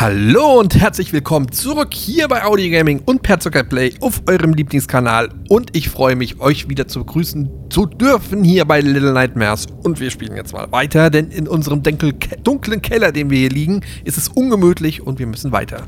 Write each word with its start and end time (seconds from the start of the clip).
Hallo 0.00 0.58
und 0.58 0.80
herzlich 0.80 1.12
willkommen 1.12 1.52
zurück 1.52 1.92
hier 1.92 2.26
bei 2.26 2.42
Audi 2.42 2.70
Gaming 2.70 3.02
und 3.04 3.20
per 3.20 3.36
Play 3.36 3.92
auf 4.00 4.22
eurem 4.26 4.54
Lieblingskanal. 4.54 5.28
Und 5.50 5.76
ich 5.76 5.90
freue 5.90 6.16
mich, 6.16 6.40
euch 6.40 6.70
wieder 6.70 6.88
zu 6.88 7.00
begrüßen 7.00 7.50
zu 7.68 7.84
dürfen 7.84 8.42
hier 8.42 8.64
bei 8.64 8.80
Little 8.80 9.12
Nightmares. 9.12 9.66
Und 9.82 10.00
wir 10.00 10.10
spielen 10.10 10.36
jetzt 10.36 10.54
mal 10.54 10.72
weiter, 10.72 11.10
denn 11.10 11.30
in 11.30 11.46
unserem 11.46 11.82
dunklen 11.82 12.80
Keller, 12.80 13.12
den 13.12 13.28
wir 13.28 13.40
hier 13.40 13.50
liegen, 13.50 13.82
ist 14.02 14.16
es 14.16 14.28
ungemütlich 14.28 15.02
und 15.02 15.18
wir 15.18 15.26
müssen 15.26 15.52
weiter. 15.52 15.82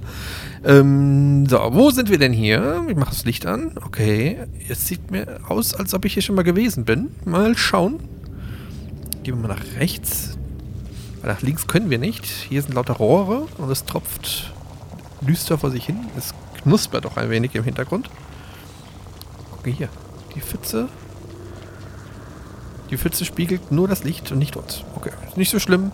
Ähm, 0.63 1.47
so, 1.47 1.57
wo 1.73 1.89
sind 1.89 2.11
wir 2.11 2.19
denn 2.19 2.35
hier? 2.35 2.85
Ich 2.91 2.97
mache 2.97 3.13
das 3.13 3.25
Licht 3.25 3.47
an. 3.47 3.73
Okay, 3.83 4.37
es 4.69 4.89
sieht 4.89 5.11
mir 5.11 5.41
aus, 5.49 5.73
als 5.73 5.95
ob 5.95 6.05
ich 6.05 6.13
hier 6.13 6.23
schon 6.23 6.37
mal 6.37 6.43
gewesen 6.43 6.85
bin. 6.85 7.13
Mal 7.25 7.57
schauen. 7.57 7.99
Gehen 9.23 9.37
wir 9.37 9.49
mal 9.49 9.55
nach 9.57 9.81
rechts. 9.81 10.37
Nach 11.23 11.41
links 11.41 11.67
können 11.67 11.91
wir 11.91 11.99
nicht. 11.99 12.27
Hier 12.27 12.63
sind 12.63 12.75
lauter 12.75 12.95
Rohre 12.95 13.47
und 13.59 13.71
es 13.71 13.85
tropft 13.85 14.53
düster 15.21 15.59
vor 15.59 15.71
sich 15.71 15.87
hin. 15.87 15.99
Es 16.17 16.35
knuspert 16.63 17.07
auch 17.07 17.17
ein 17.17 17.31
wenig 17.31 17.55
im 17.55 17.65
Hintergrund. 17.65 18.11
Okay, 19.59 19.73
hier. 19.73 19.89
Die 20.35 20.41
Pfütze. 20.41 20.89
Die 22.91 22.97
Pfütze 22.97 23.25
spiegelt 23.25 23.71
nur 23.71 23.89
das 23.89 24.05
Licht 24.05 24.33
und 24.33 24.39
nicht 24.39 24.57
uns. 24.57 24.85
Okay, 24.97 25.11
ist 25.29 25.37
nicht 25.37 25.51
so 25.51 25.59
schlimm. 25.59 25.93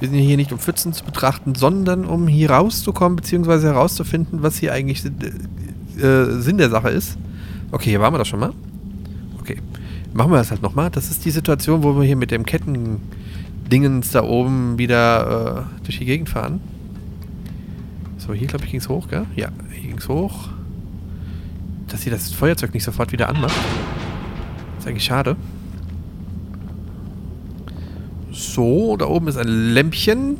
Wir 0.00 0.08
sind 0.08 0.18
hier 0.18 0.38
nicht, 0.38 0.50
um 0.50 0.58
Pfützen 0.58 0.94
zu 0.94 1.04
betrachten, 1.04 1.54
sondern 1.54 2.06
um 2.06 2.26
hier 2.26 2.50
rauszukommen, 2.50 3.16
beziehungsweise 3.16 3.66
herauszufinden, 3.66 4.42
was 4.42 4.56
hier 4.56 4.72
eigentlich 4.72 5.04
äh, 5.04 6.40
Sinn 6.40 6.56
der 6.56 6.70
Sache 6.70 6.88
ist. 6.88 7.18
Okay, 7.70 7.90
hier 7.90 8.00
waren 8.00 8.14
wir 8.14 8.18
doch 8.18 8.26
schon 8.26 8.40
mal. 8.40 8.54
Okay, 9.38 9.58
machen 10.14 10.32
wir 10.32 10.38
das 10.38 10.50
halt 10.50 10.62
nochmal. 10.62 10.88
Das 10.90 11.10
ist 11.10 11.24
die 11.26 11.30
Situation, 11.30 11.82
wo 11.82 11.94
wir 11.96 12.04
hier 12.04 12.16
mit 12.16 12.30
dem 12.30 12.46
Ketten 12.46 13.02
Dingens 13.70 14.10
da 14.10 14.22
oben 14.22 14.78
wieder 14.78 15.66
äh, 15.80 15.84
durch 15.84 15.98
die 15.98 16.04
Gegend 16.04 16.28
fahren. 16.28 16.60
So, 18.18 18.34
hier 18.34 18.48
glaube 18.48 18.64
ich 18.64 18.70
ging 18.70 18.80
es 18.80 18.88
hoch, 18.88 19.08
gell? 19.08 19.26
Ja, 19.36 19.48
hier 19.72 19.88
ging 19.88 19.98
es 19.98 20.08
hoch. 20.08 20.48
Dass 21.88 22.02
sie 22.02 22.10
das 22.10 22.32
Feuerzeug 22.32 22.74
nicht 22.74 22.84
sofort 22.84 23.12
wieder 23.12 23.28
anmacht. 23.28 23.56
Ist 24.78 24.86
eigentlich 24.86 25.04
schade. 25.04 25.36
So, 28.30 28.96
da 28.96 29.06
oben 29.06 29.28
ist 29.28 29.36
ein 29.36 29.48
Lämpchen. 29.48 30.38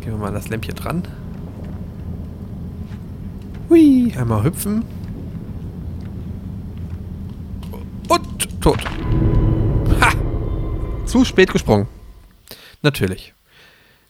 Gehen 0.00 0.12
wir 0.12 0.16
mal 0.16 0.28
an 0.28 0.34
das 0.34 0.48
Lämpchen 0.48 0.74
dran. 0.74 1.02
Hui, 3.68 4.12
einmal 4.16 4.44
hüpfen. 4.44 4.84
Und 8.08 8.60
tot. 8.60 8.84
Zu 11.12 11.26
spät 11.26 11.52
gesprungen. 11.52 11.88
Natürlich. 12.80 13.34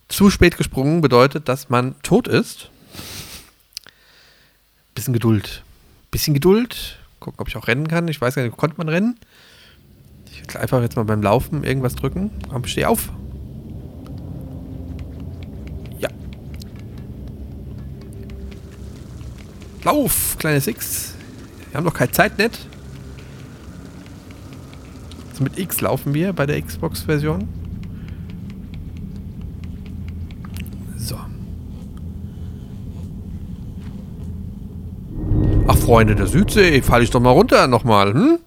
Zu 0.06 0.31
spät 0.31 0.56
gesprungen 0.56 1.00
bedeutet, 1.00 1.48
dass 1.48 1.69
man 1.69 2.00
tot 2.03 2.28
ist. 2.28 2.70
Bisschen 4.95 5.12
Geduld. 5.12 5.64
Bisschen 6.12 6.33
Geduld. 6.33 7.00
Gucken, 7.19 7.41
ob 7.41 7.48
ich 7.48 7.56
auch 7.56 7.67
rennen 7.67 7.89
kann. 7.89 8.06
Ich 8.06 8.20
weiß 8.20 8.36
gar 8.36 8.45
nicht, 8.45 8.56
konnte 8.56 8.77
man 8.78 8.89
rennen? 8.89 9.19
Ich 10.30 10.55
will 10.55 10.61
einfach 10.61 10.80
jetzt 10.80 10.95
mal 10.95 11.05
beim 11.05 11.25
Laufen 11.25 11.64
irgendwas 11.64 11.97
drücken. 11.97 12.30
Komm, 12.48 12.64
steh 12.67 12.84
auf. 12.84 13.08
Ja. 15.98 16.08
Lauf, 19.83 20.36
kleine 20.39 20.61
Six. 20.61 21.14
Wir 21.73 21.78
haben 21.78 21.84
noch 21.84 21.95
keine 21.95 22.12
Zeit, 22.12 22.39
nicht? 22.39 22.69
Also 25.33 25.44
mit 25.44 25.58
X 25.58 25.80
laufen 25.80 26.12
wir 26.12 26.34
bei 26.34 26.44
der 26.44 26.61
Xbox-Version. 26.61 27.48
So. 30.98 31.18
Ach, 35.67 35.77
Freunde 35.79 36.14
der 36.17 36.27
Südsee, 36.27 36.83
falle 36.83 37.05
ich 37.05 37.11
doch 37.11 37.20
mal 37.20 37.30
runter 37.30 37.67
nochmal, 37.67 38.12
hm? 38.12 38.40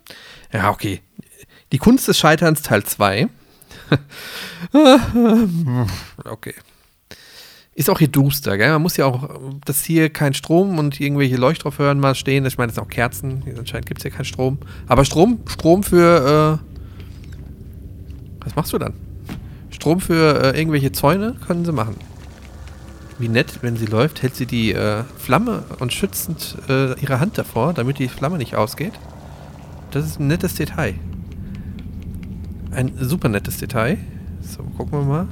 Ja, 0.53 0.69
okay. 0.69 1.01
Die 1.71 1.79
Kunst 1.79 2.07
des 2.07 2.19
Scheiterns 2.19 2.61
Teil 2.61 2.83
2. 2.83 3.29
okay. 6.23 6.53
Ist 7.73 7.89
auch 7.89 7.97
hier 7.97 8.09
duster, 8.09 8.59
gell? 8.59 8.69
Man 8.69 8.83
muss 8.83 8.95
ja 8.95 9.05
auch, 9.05 9.27
dass 9.65 9.83
hier 9.83 10.11
kein 10.11 10.35
Strom 10.35 10.77
und 10.77 11.01
irgendwelche 11.01 11.37
Leuchtstoffhören 11.37 11.99
mal 11.99 12.13
stehen. 12.13 12.45
Ich 12.45 12.59
meine, 12.59 12.67
das 12.67 12.75
sind 12.75 12.83
auch 12.83 12.89
Kerzen. 12.89 13.43
Anscheinend 13.57 13.87
gibt 13.87 14.01
es 14.01 14.03
ja 14.03 14.11
keinen 14.11 14.25
Strom. 14.25 14.59
Aber 14.87 15.03
Strom, 15.03 15.39
Strom 15.47 15.81
für 15.81 16.61
äh, 16.61 16.74
was 18.45 18.55
machst 18.55 18.73
du 18.73 18.77
dann? 18.77 18.93
Strom 19.69 19.99
für 19.99 20.53
äh, 20.53 20.57
irgendwelche 20.57 20.91
Zäune 20.91 21.35
können 21.45 21.65
sie 21.65 21.71
machen. 21.71 21.95
Wie 23.17 23.29
nett, 23.29 23.59
wenn 23.61 23.77
sie 23.77 23.85
läuft, 23.85 24.21
hält 24.23 24.35
sie 24.35 24.45
die 24.45 24.73
äh, 24.73 25.03
Flamme 25.17 25.63
und 25.79 25.93
schützend 25.93 26.57
äh, 26.67 26.99
ihre 26.99 27.19
Hand 27.19 27.37
davor, 27.37 27.73
damit 27.73 27.99
die 27.99 28.07
Flamme 28.07 28.37
nicht 28.37 28.55
ausgeht. 28.55 28.93
Das 29.91 30.05
ist 30.05 30.19
ein 30.19 30.27
nettes 30.27 30.55
Detail. 30.55 30.95
Ein 32.71 32.91
super 32.99 33.29
nettes 33.29 33.57
Detail. 33.57 33.97
So, 34.41 34.63
gucken 34.77 34.99
wir 34.99 35.05
mal. 35.05 35.27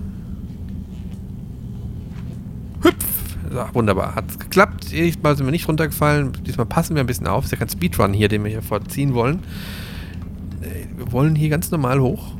Hüpf! 2.83 3.05
So, 3.51 3.65
wunderbar. 3.73 4.15
Hat 4.15 4.39
geklappt. 4.39 4.91
Diesmal 4.91 5.35
sind 5.35 5.45
wir 5.45 5.51
nicht 5.51 5.67
runtergefallen. 5.67 6.31
Diesmal 6.45 6.65
passen 6.65 6.95
wir 6.95 7.03
ein 7.03 7.07
bisschen 7.07 7.27
auf. 7.27 7.43
Ist 7.43 7.51
ja 7.51 7.57
kein 7.57 7.69
Speedrun 7.69 8.13
hier, 8.13 8.29
den 8.29 8.43
wir 8.45 8.51
hier 8.51 8.61
vorziehen 8.61 9.13
wollen. 9.13 9.39
Äh, 10.61 10.85
wir 10.97 11.11
wollen 11.11 11.35
hier 11.35 11.49
ganz 11.49 11.69
normal 11.69 11.99
hoch. 11.99 12.31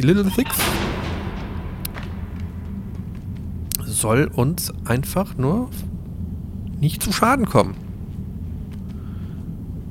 Little 0.00 0.30
Six 0.30 0.56
soll 4.00 4.30
uns 4.34 4.72
einfach 4.86 5.36
nur 5.36 5.68
nicht 6.80 7.02
zu 7.02 7.12
Schaden 7.12 7.44
kommen. 7.44 7.74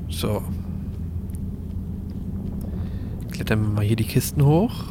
So. 0.08 0.42
Klettern 3.30 3.62
wir 3.62 3.68
mal 3.68 3.84
hier 3.84 3.96
die 3.96 4.04
Kisten 4.04 4.44
hoch. 4.44 4.86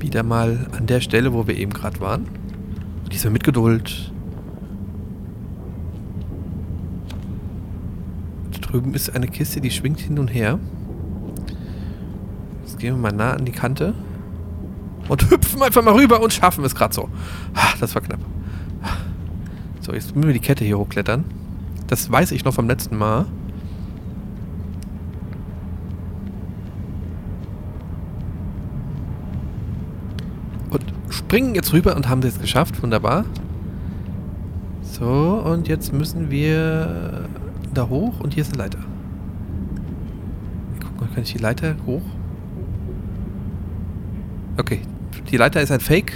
Wieder 0.00 0.22
mal 0.22 0.66
an 0.76 0.86
der 0.86 1.00
Stelle, 1.00 1.32
wo 1.32 1.46
wir 1.46 1.56
eben 1.56 1.72
gerade 1.72 2.00
waren. 2.00 2.26
Diesmal 3.12 3.32
mit 3.32 3.44
Geduld. 3.44 4.12
Da 8.52 8.58
drüben 8.58 8.94
ist 8.94 9.14
eine 9.14 9.28
Kiste, 9.28 9.60
die 9.60 9.70
schwingt 9.70 10.00
hin 10.00 10.18
und 10.18 10.28
her. 10.28 10.58
Gehen 12.84 12.96
wir 12.96 13.12
mal 13.12 13.16
nah 13.16 13.32
an 13.32 13.46
die 13.46 13.52
Kante. 13.52 13.94
Und 15.08 15.30
hüpfen 15.30 15.62
einfach 15.62 15.82
mal 15.82 15.94
rüber 15.94 16.20
und 16.20 16.34
schaffen 16.34 16.62
es 16.66 16.74
gerade 16.74 16.92
so. 16.92 17.08
Das 17.80 17.94
war 17.94 18.02
knapp. 18.02 18.20
So, 19.80 19.94
jetzt 19.94 20.14
müssen 20.14 20.26
wir 20.26 20.34
die 20.34 20.40
Kette 20.40 20.66
hier 20.66 20.78
hochklettern. 20.78 21.24
Das 21.86 22.12
weiß 22.12 22.30
ich 22.32 22.44
noch 22.44 22.52
vom 22.52 22.68
letzten 22.68 22.98
Mal. 22.98 23.24
Und 30.68 30.84
springen 31.08 31.54
jetzt 31.54 31.72
rüber 31.72 31.96
und 31.96 32.10
haben 32.10 32.22
es 32.22 32.38
geschafft. 32.38 32.82
Wunderbar. 32.82 33.24
So, 34.82 35.42
und 35.42 35.68
jetzt 35.68 35.94
müssen 35.94 36.30
wir 36.30 37.30
da 37.72 37.88
hoch 37.88 38.20
und 38.20 38.34
hier 38.34 38.42
ist 38.42 38.52
eine 38.52 38.64
Leiter. 38.64 38.80
Guck 40.80 41.00
mal, 41.00 41.08
kann 41.14 41.22
ich 41.22 41.32
die 41.32 41.38
Leiter 41.38 41.76
hoch? 41.86 42.02
Okay, 44.56 44.80
die 45.30 45.36
Leiter 45.36 45.60
ist 45.60 45.72
ein 45.72 45.80
Fake. 45.80 46.12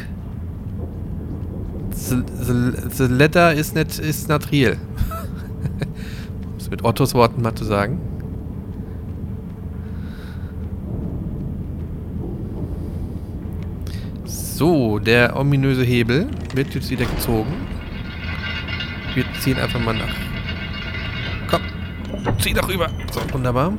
The, 1.90 2.22
the, 2.40 2.88
the 2.96 3.12
letter 3.12 3.52
is 3.52 3.74
not, 3.74 3.98
is 3.98 4.28
not 4.28 4.52
real. 4.52 4.76
um 6.44 6.56
es 6.56 6.70
mit 6.70 6.84
Ottos 6.84 7.14
Worten 7.14 7.42
mal 7.42 7.54
zu 7.54 7.64
sagen. 7.64 8.00
So, 14.24 14.98
der 14.98 15.36
ominöse 15.36 15.82
Hebel 15.82 16.28
wird 16.54 16.74
jetzt 16.74 16.90
wieder 16.90 17.06
gezogen. 17.06 17.52
Wir 19.14 19.24
ziehen 19.40 19.58
einfach 19.58 19.80
mal 19.80 19.94
nach. 19.94 20.14
Komm, 21.50 21.60
zieh 22.40 22.52
doch 22.52 22.68
rüber. 22.68 22.88
So, 23.12 23.20
wunderbar 23.32 23.72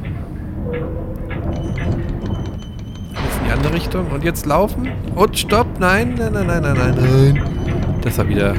die 3.50 3.54
andere 3.54 3.74
Richtung. 3.74 4.08
Und 4.12 4.24
jetzt 4.24 4.46
laufen. 4.46 4.90
Und 5.16 5.38
stopp. 5.38 5.68
Nein, 5.80 6.16
nein, 6.18 6.34
nein, 6.34 6.48
nein, 6.48 6.62
nein, 6.62 6.76
nein, 6.78 6.96
nein. 6.96 8.00
Das 8.02 8.18
war 8.18 8.28
wieder... 8.28 8.54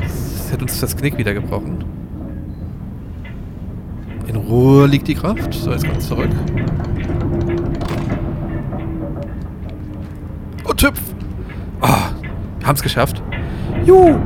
Das 0.00 0.52
hat 0.52 0.62
uns 0.62 0.80
das 0.80 0.96
Knick 0.96 1.16
wieder 1.16 1.34
gebrochen. 1.34 1.84
In 4.28 4.36
Ruhe 4.36 4.86
liegt 4.86 5.08
die 5.08 5.14
Kraft. 5.14 5.52
So, 5.54 5.72
jetzt 5.72 5.86
kommt 5.86 6.02
zurück. 6.02 6.30
Und 10.64 10.82
hüpf. 10.82 11.00
Oh, 11.80 11.88
wir 12.58 12.66
haben 12.66 12.76
es 12.76 12.82
geschafft. 12.82 13.22
Juhu. 13.84 14.18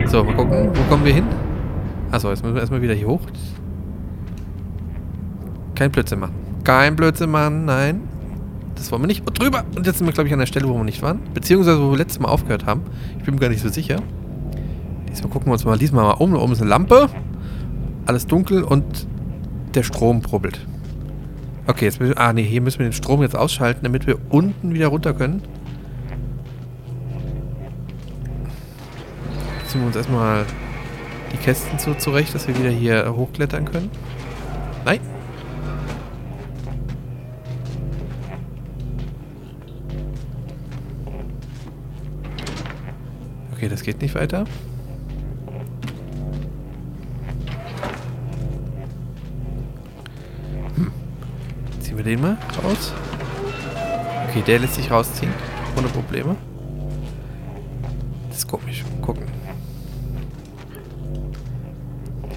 so, 0.06 0.24
mal 0.24 0.34
gucken. 0.34 0.70
Wo 0.74 0.82
kommen 0.90 1.04
wir 1.04 1.14
hin? 1.14 1.24
Achso, 2.10 2.30
jetzt 2.30 2.42
müssen 2.42 2.54
wir 2.54 2.60
erstmal 2.60 2.82
wieder 2.82 2.94
hier 2.94 3.06
hoch. 3.06 3.22
Kein 5.74 5.90
Blödsinn 5.90 6.20
machen. 6.20 6.34
Kein 6.64 6.96
Blödsinn 6.96 7.30
machen, 7.30 7.64
nein. 7.64 8.15
Das 8.76 8.92
wollen 8.92 9.02
wir 9.02 9.06
nicht. 9.08 9.26
Und 9.26 9.40
drüber. 9.40 9.64
Und 9.74 9.86
jetzt 9.86 9.98
sind 9.98 10.06
wir, 10.06 10.12
glaube 10.12 10.28
ich, 10.28 10.32
an 10.32 10.38
der 10.38 10.46
Stelle, 10.46 10.68
wo 10.68 10.74
wir 10.74 10.84
nicht 10.84 11.02
waren. 11.02 11.20
Beziehungsweise, 11.34 11.82
wo 11.82 11.90
wir 11.90 11.98
letztes 11.98 12.20
Mal 12.20 12.28
aufgehört 12.28 12.66
haben. 12.66 12.82
Ich 13.18 13.24
bin 13.24 13.34
mir 13.34 13.40
gar 13.40 13.48
nicht 13.48 13.62
so 13.62 13.68
sicher. 13.68 14.00
Diesmal 15.10 15.30
gucken 15.30 15.48
wir 15.48 15.52
uns 15.54 15.64
mal 15.64 15.78
diesmal 15.78 16.04
mal 16.04 16.12
um. 16.12 16.32
Da 16.32 16.38
oben 16.38 16.52
ist 16.52 16.60
eine 16.60 16.70
Lampe. 16.70 17.08
Alles 18.06 18.26
dunkel 18.26 18.62
und 18.62 19.06
der 19.74 19.82
Strom 19.82 20.20
brubbelt. 20.20 20.64
Okay, 21.66 21.86
jetzt 21.86 21.98
müssen 21.98 22.14
wir, 22.14 22.20
ah 22.20 22.32
nee, 22.32 22.44
hier 22.44 22.60
müssen 22.60 22.78
wir 22.78 22.86
den 22.86 22.92
Strom 22.92 23.22
jetzt 23.22 23.34
ausschalten, 23.34 23.80
damit 23.82 24.06
wir 24.06 24.18
unten 24.28 24.72
wieder 24.72 24.86
runter 24.88 25.14
können. 25.14 25.42
Ziehen 29.66 29.80
wir 29.80 29.88
uns 29.88 29.96
erstmal 29.96 30.44
die 31.32 31.38
Kästen 31.38 31.78
so 31.78 31.94
zurecht, 31.94 32.34
dass 32.34 32.46
wir 32.46 32.56
wieder 32.56 32.70
hier 32.70 33.12
hochklettern 33.16 33.64
können. 33.64 33.90
Nein. 34.84 35.00
Okay, 43.66 43.74
das 43.74 43.82
geht 43.82 44.00
nicht 44.00 44.14
weiter. 44.14 44.44
Hm. 50.76 50.92
Ziehen 51.80 51.96
wir 51.96 52.04
den 52.04 52.20
mal 52.20 52.38
raus. 52.62 52.94
Okay, 54.28 54.44
der 54.46 54.60
lässt 54.60 54.76
sich 54.76 54.88
rausziehen. 54.88 55.32
Ohne 55.76 55.88
Probleme. 55.88 56.36
Das 58.28 58.38
ist 58.38 58.46
komisch. 58.46 58.84
Gucken. 59.02 59.24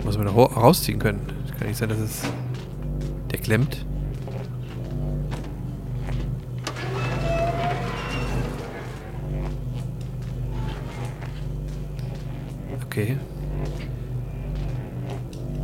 Muss 0.03 0.17
man 0.17 0.25
da 0.25 0.31
rausziehen 0.31 0.97
können. 0.97 1.21
Das 1.45 1.55
kann 1.59 1.67
nicht 1.67 1.77
sein, 1.77 1.89
dass 1.89 1.99
es... 1.99 2.23
Der 3.29 3.37
klemmt. 3.37 3.85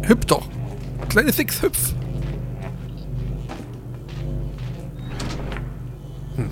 Hüpf 0.07 0.25
doch! 0.25 0.47
Kleine 1.09 1.31
Six, 1.31 1.61
hüpf! 1.61 1.93
Hm. 6.35 6.49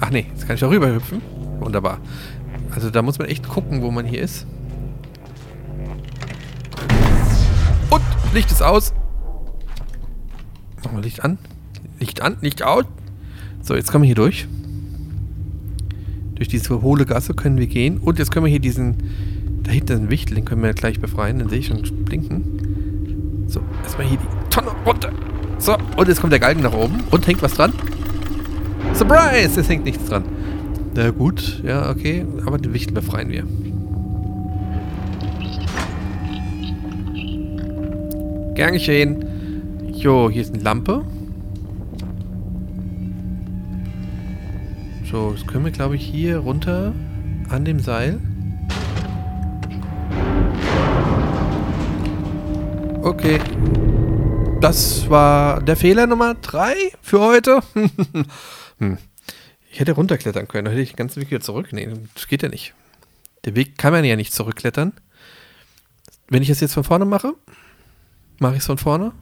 Ach 0.00 0.10
nee, 0.10 0.26
jetzt 0.30 0.46
kann 0.46 0.56
ich 0.56 0.64
auch 0.64 0.70
rüber 0.70 0.92
hüpfen. 0.92 1.22
Wunderbar. 1.60 1.98
Also 2.74 2.90
da 2.90 3.02
muss 3.02 3.18
man 3.18 3.28
echt 3.28 3.48
gucken, 3.48 3.82
wo 3.82 3.90
man 3.90 4.06
hier 4.06 4.22
ist. 4.22 4.46
Und 7.90 8.02
Licht 8.34 8.50
ist 8.50 8.62
aus. 8.62 8.92
Machen 10.82 10.96
wir 10.96 11.02
Licht 11.02 11.24
an. 11.24 11.38
Licht 11.98 12.22
an, 12.22 12.36
Licht 12.40 12.62
aus. 12.62 12.84
So, 13.62 13.74
jetzt 13.74 13.90
kommen 13.90 14.02
wir 14.02 14.06
hier 14.06 14.14
durch. 14.14 14.46
Durch 16.34 16.48
diese 16.48 16.82
hohle 16.82 17.04
Gasse 17.04 17.34
können 17.34 17.58
wir 17.58 17.66
gehen. 17.66 17.98
Und 17.98 18.18
jetzt 18.18 18.30
können 18.30 18.44
wir 18.44 18.50
hier 18.50 18.60
diesen... 18.60 18.96
Hinten 19.78 19.92
ist 19.92 20.00
ein 20.00 20.10
Wichtel, 20.10 20.34
den 20.34 20.44
können 20.44 20.62
wir 20.64 20.72
gleich 20.72 20.98
befreien. 20.98 21.38
Den 21.38 21.48
sehe 21.48 21.60
ich 21.60 21.66
schon 21.66 21.82
blinken. 22.04 23.44
So, 23.46 23.60
erstmal 23.84 24.08
hier 24.08 24.18
die 24.18 24.50
Tonne 24.50 24.70
runter. 24.84 25.12
So, 25.58 25.76
und 25.96 26.08
jetzt 26.08 26.20
kommt 26.20 26.32
der 26.32 26.40
Galgen 26.40 26.62
nach 26.62 26.72
oben. 26.72 27.04
Und 27.12 27.24
hängt 27.28 27.40
was 27.42 27.54
dran? 27.54 27.72
Surprise! 28.92 29.60
Es 29.60 29.68
hängt 29.68 29.84
nichts 29.84 30.04
dran. 30.06 30.24
Na 30.96 31.10
gut, 31.10 31.62
ja, 31.64 31.90
okay. 31.90 32.26
Aber 32.44 32.58
den 32.58 32.74
Wichtel 32.74 32.92
befreien 32.92 33.30
wir. 33.30 33.44
Gern 38.54 38.72
geschehen. 38.72 39.24
Jo, 39.92 40.28
hier 40.28 40.42
ist 40.42 40.54
eine 40.54 40.62
Lampe. 40.64 41.04
So, 45.08 45.34
jetzt 45.36 45.46
können 45.46 45.64
wir, 45.64 45.70
glaube 45.70 45.94
ich, 45.94 46.04
hier 46.04 46.38
runter 46.38 46.92
an 47.48 47.64
dem 47.64 47.78
Seil. 47.78 48.18
Okay. 53.08 53.40
Das 54.60 55.08
war 55.08 55.62
der 55.62 55.76
Fehler 55.76 56.06
Nummer 56.06 56.34
3 56.34 56.74
für 57.00 57.20
heute. 57.20 57.60
hm. 58.78 58.98
Ich 59.70 59.80
hätte 59.80 59.92
runterklettern 59.92 60.46
können, 60.46 60.66
hätte 60.66 60.82
ich 60.82 60.90
den 60.90 60.96
ganzen 60.96 61.22
Weg 61.22 61.30
wieder. 61.30 61.64
Nee, 61.70 61.88
das 62.12 62.28
geht 62.28 62.42
ja 62.42 62.50
nicht. 62.50 62.74
Der 63.46 63.56
Weg 63.56 63.78
kann 63.78 63.94
man 63.94 64.04
ja 64.04 64.14
nicht 64.14 64.34
zurückklettern. 64.34 64.92
Wenn 66.28 66.42
ich 66.42 66.48
das 66.48 66.60
jetzt 66.60 66.74
von 66.74 66.84
vorne 66.84 67.06
mache, 67.06 67.32
mache 68.40 68.56
ich 68.56 68.60
es 68.60 68.66
von 68.66 68.76
vorne. 68.76 69.12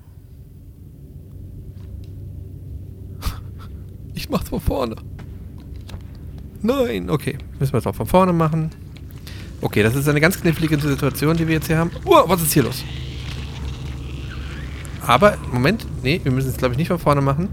Ich 4.15 4.29
mach's 4.31 4.49
von 4.49 4.61
vorne. 4.61 4.97
Nein, 6.61 7.09
okay. 7.09 7.39
Müssen 7.61 7.73
wir 7.73 7.79
es 7.79 7.87
auch 7.87 7.95
von 7.95 8.07
vorne 8.07 8.33
machen. 8.33 8.71
Okay, 9.61 9.85
das 9.85 9.95
ist 9.95 10.09
eine 10.09 10.21
ganz 10.21 10.41
knifflige 10.41 10.77
Situation, 10.77 11.37
die 11.37 11.47
wir 11.47 11.55
jetzt 11.55 11.69
hier 11.69 11.79
haben. 11.79 11.93
Oh, 12.05 12.25
was 12.27 12.43
ist 12.43 12.53
hier 12.53 12.65
los? 12.65 12.83
Aber, 15.07 15.37
Moment, 15.53 15.87
nee, 16.03 16.21
wir 16.23 16.33
müssen 16.33 16.51
es 16.51 16.57
glaube 16.57 16.75
ich 16.75 16.79
nicht 16.79 16.89
von 16.89 16.99
vorne 16.99 17.21
machen. 17.21 17.49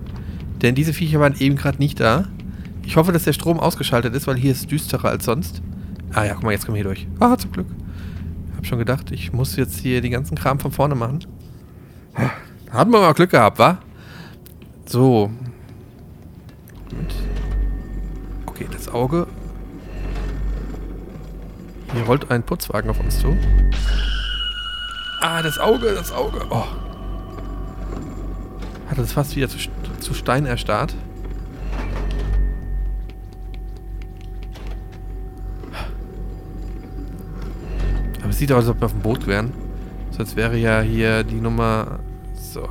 Denn 0.62 0.76
diese 0.76 0.94
Viecher 0.94 1.20
waren 1.20 1.36
eben 1.40 1.56
gerade 1.56 1.78
nicht 1.78 2.00
da. 2.00 2.26
Ich 2.86 2.96
hoffe, 2.96 3.12
dass 3.12 3.24
der 3.24 3.34
Strom 3.34 3.60
ausgeschaltet 3.60 4.14
ist, 4.16 4.28
weil 4.28 4.36
hier 4.36 4.52
ist 4.52 4.72
düsterer 4.72 5.10
als 5.10 5.26
sonst. 5.26 5.62
Ah 6.14 6.24
ja, 6.26 6.34
guck 6.34 6.44
mal, 6.44 6.52
jetzt 6.52 6.66
kommen 6.66 6.76
wir 6.76 6.84
hier 6.84 6.94
durch. 6.94 7.08
Ah, 7.20 7.38
zum 7.38 7.52
Glück. 7.52 7.68
Hab 8.56 8.66
schon 8.66 8.80
gedacht, 8.80 9.12
ich 9.12 9.34
muss 9.34 9.56
jetzt 9.56 9.80
hier 9.80 10.02
die 10.02 10.10
ganzen 10.10 10.36
Kram 10.36 10.60
von 10.60 10.72
vorne 10.72 10.96
machen. 10.96 11.20
Haben 12.72 12.92
wir 12.92 13.00
mal 13.02 13.14
Glück 13.14 13.32
gehabt, 13.32 13.60
wa? 13.60 13.78
So. 14.86 15.32
Und 16.92 17.14
Okay, 18.54 18.68
das 18.72 18.88
Auge. 18.88 19.26
Hier 21.92 22.04
rollt 22.04 22.30
ein 22.30 22.44
Putzwagen 22.44 22.90
auf 22.90 23.00
uns 23.00 23.20
zu. 23.20 23.36
Ah, 25.22 25.42
das 25.42 25.58
Auge, 25.58 25.94
das 25.96 26.12
Auge. 26.12 26.46
Oh. 26.52 26.66
Hat 28.94 29.00
uns 29.00 29.12
fast 29.12 29.36
wieder 29.36 29.50
zu, 29.50 29.58
zu 30.02 30.14
Stein 30.14 30.46
erstarrt. 30.46 30.94
Aber 38.22 38.30
es 38.30 38.38
sieht 38.38 38.52
aus, 38.52 38.66
als 38.66 38.68
ob 38.68 38.82
wir 38.82 38.86
auf 38.86 38.92
dem 38.92 39.02
Boot 39.02 39.26
wären. 39.26 39.52
Sonst 40.12 40.36
wäre 40.36 40.58
ja 40.58 40.82
hier 40.82 41.24
die 41.24 41.42
Nummer... 41.42 42.02
So. 42.36 42.70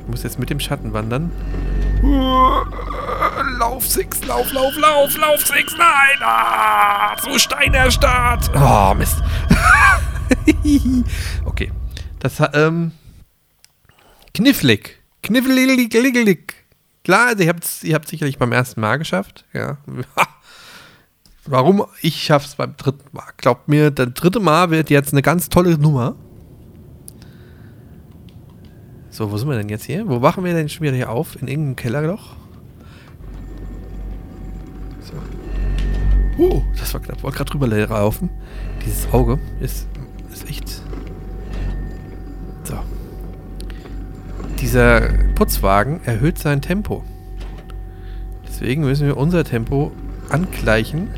Ich 0.00 0.08
muss 0.08 0.22
jetzt 0.22 0.38
mit 0.38 0.48
dem 0.48 0.60
Schatten 0.60 0.94
wandern. 0.94 1.30
Lauf, 3.58 3.86
Six, 3.86 4.24
lauf, 4.24 4.50
lauf, 4.50 4.74
lauf, 4.78 5.14
lauf, 5.18 5.44
Six, 5.44 5.76
nein! 5.76 6.22
Ah, 6.22 7.14
zu 7.18 7.38
Steinerstadt! 7.38 8.50
Oh, 8.54 8.94
Mist. 8.94 9.22
okay. 11.44 11.70
Das, 12.18 12.40
ähm... 12.54 12.92
Knifflig. 14.34 14.98
Knifflig. 15.22 16.54
Klar, 17.04 17.28
also 17.28 17.42
ihr 17.42 17.48
habt 17.48 17.64
es 17.64 17.84
ihr 17.84 18.00
sicherlich 18.04 18.38
beim 18.38 18.52
ersten 18.52 18.80
Mal 18.80 18.96
geschafft. 18.96 19.44
Ja. 19.52 19.78
Warum? 21.46 21.86
Ich 22.02 22.22
schaff's 22.22 22.56
beim 22.56 22.76
dritten 22.76 23.08
Mal. 23.12 23.24
Glaubt 23.38 23.68
mir, 23.68 23.90
das 23.90 24.12
dritte 24.12 24.40
Mal 24.40 24.70
wird 24.70 24.90
jetzt 24.90 25.12
eine 25.12 25.22
ganz 25.22 25.48
tolle 25.48 25.78
Nummer. 25.78 26.16
So, 29.10 29.32
wo 29.32 29.36
sind 29.38 29.48
wir 29.48 29.56
denn 29.56 29.68
jetzt 29.68 29.84
hier? 29.84 30.06
Wo 30.06 30.22
wachen 30.22 30.44
wir 30.44 30.52
denn 30.52 30.68
schon 30.68 30.82
wieder 30.82 30.94
hier 30.94 31.10
auf? 31.10 31.40
In 31.40 31.48
irgendeinem 31.48 31.76
Kellerloch? 31.76 32.36
So. 35.00 35.14
Uh, 36.40 36.62
das 36.78 36.92
war 36.94 37.00
knapp. 37.00 37.22
Wollte 37.22 37.38
gerade 37.38 37.50
drüber 37.50 37.66
laufen. 37.66 38.30
Dieses 38.84 39.12
Auge 39.12 39.40
ist, 39.60 39.88
ist 40.32 40.48
echt... 40.48 40.68
So. 42.64 42.78
Dieser 44.60 45.00
Putzwagen 45.34 46.02
erhöht 46.04 46.38
sein 46.38 46.60
Tempo. 46.60 47.04
Deswegen 48.46 48.82
müssen 48.82 49.06
wir 49.06 49.16
unser 49.16 49.44
Tempo 49.44 49.92
angleichen. 50.30 51.08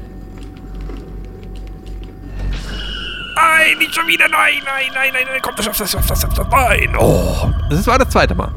Nein, 3.35 3.78
nicht 3.78 3.94
schon 3.94 4.06
wieder. 4.06 4.28
Nein, 4.28 4.54
nein, 4.64 4.90
nein, 4.92 5.11
nein, 5.12 5.25
nein. 5.26 5.40
Komm, 5.42 5.56
das 5.56 5.64
schaffst 5.64 5.80
du, 5.80 5.85
das 5.85 5.92
schaffst 5.92 6.11
du, 6.11 6.14
das 6.14 6.20
schaffst 6.23 6.38
du. 6.38 6.42
Nein. 6.44 6.94
Oh. 6.99 7.50
Das 7.70 7.87
war 7.87 7.99
das 7.99 8.11
zweite 8.11 8.35
Mal. 8.35 8.52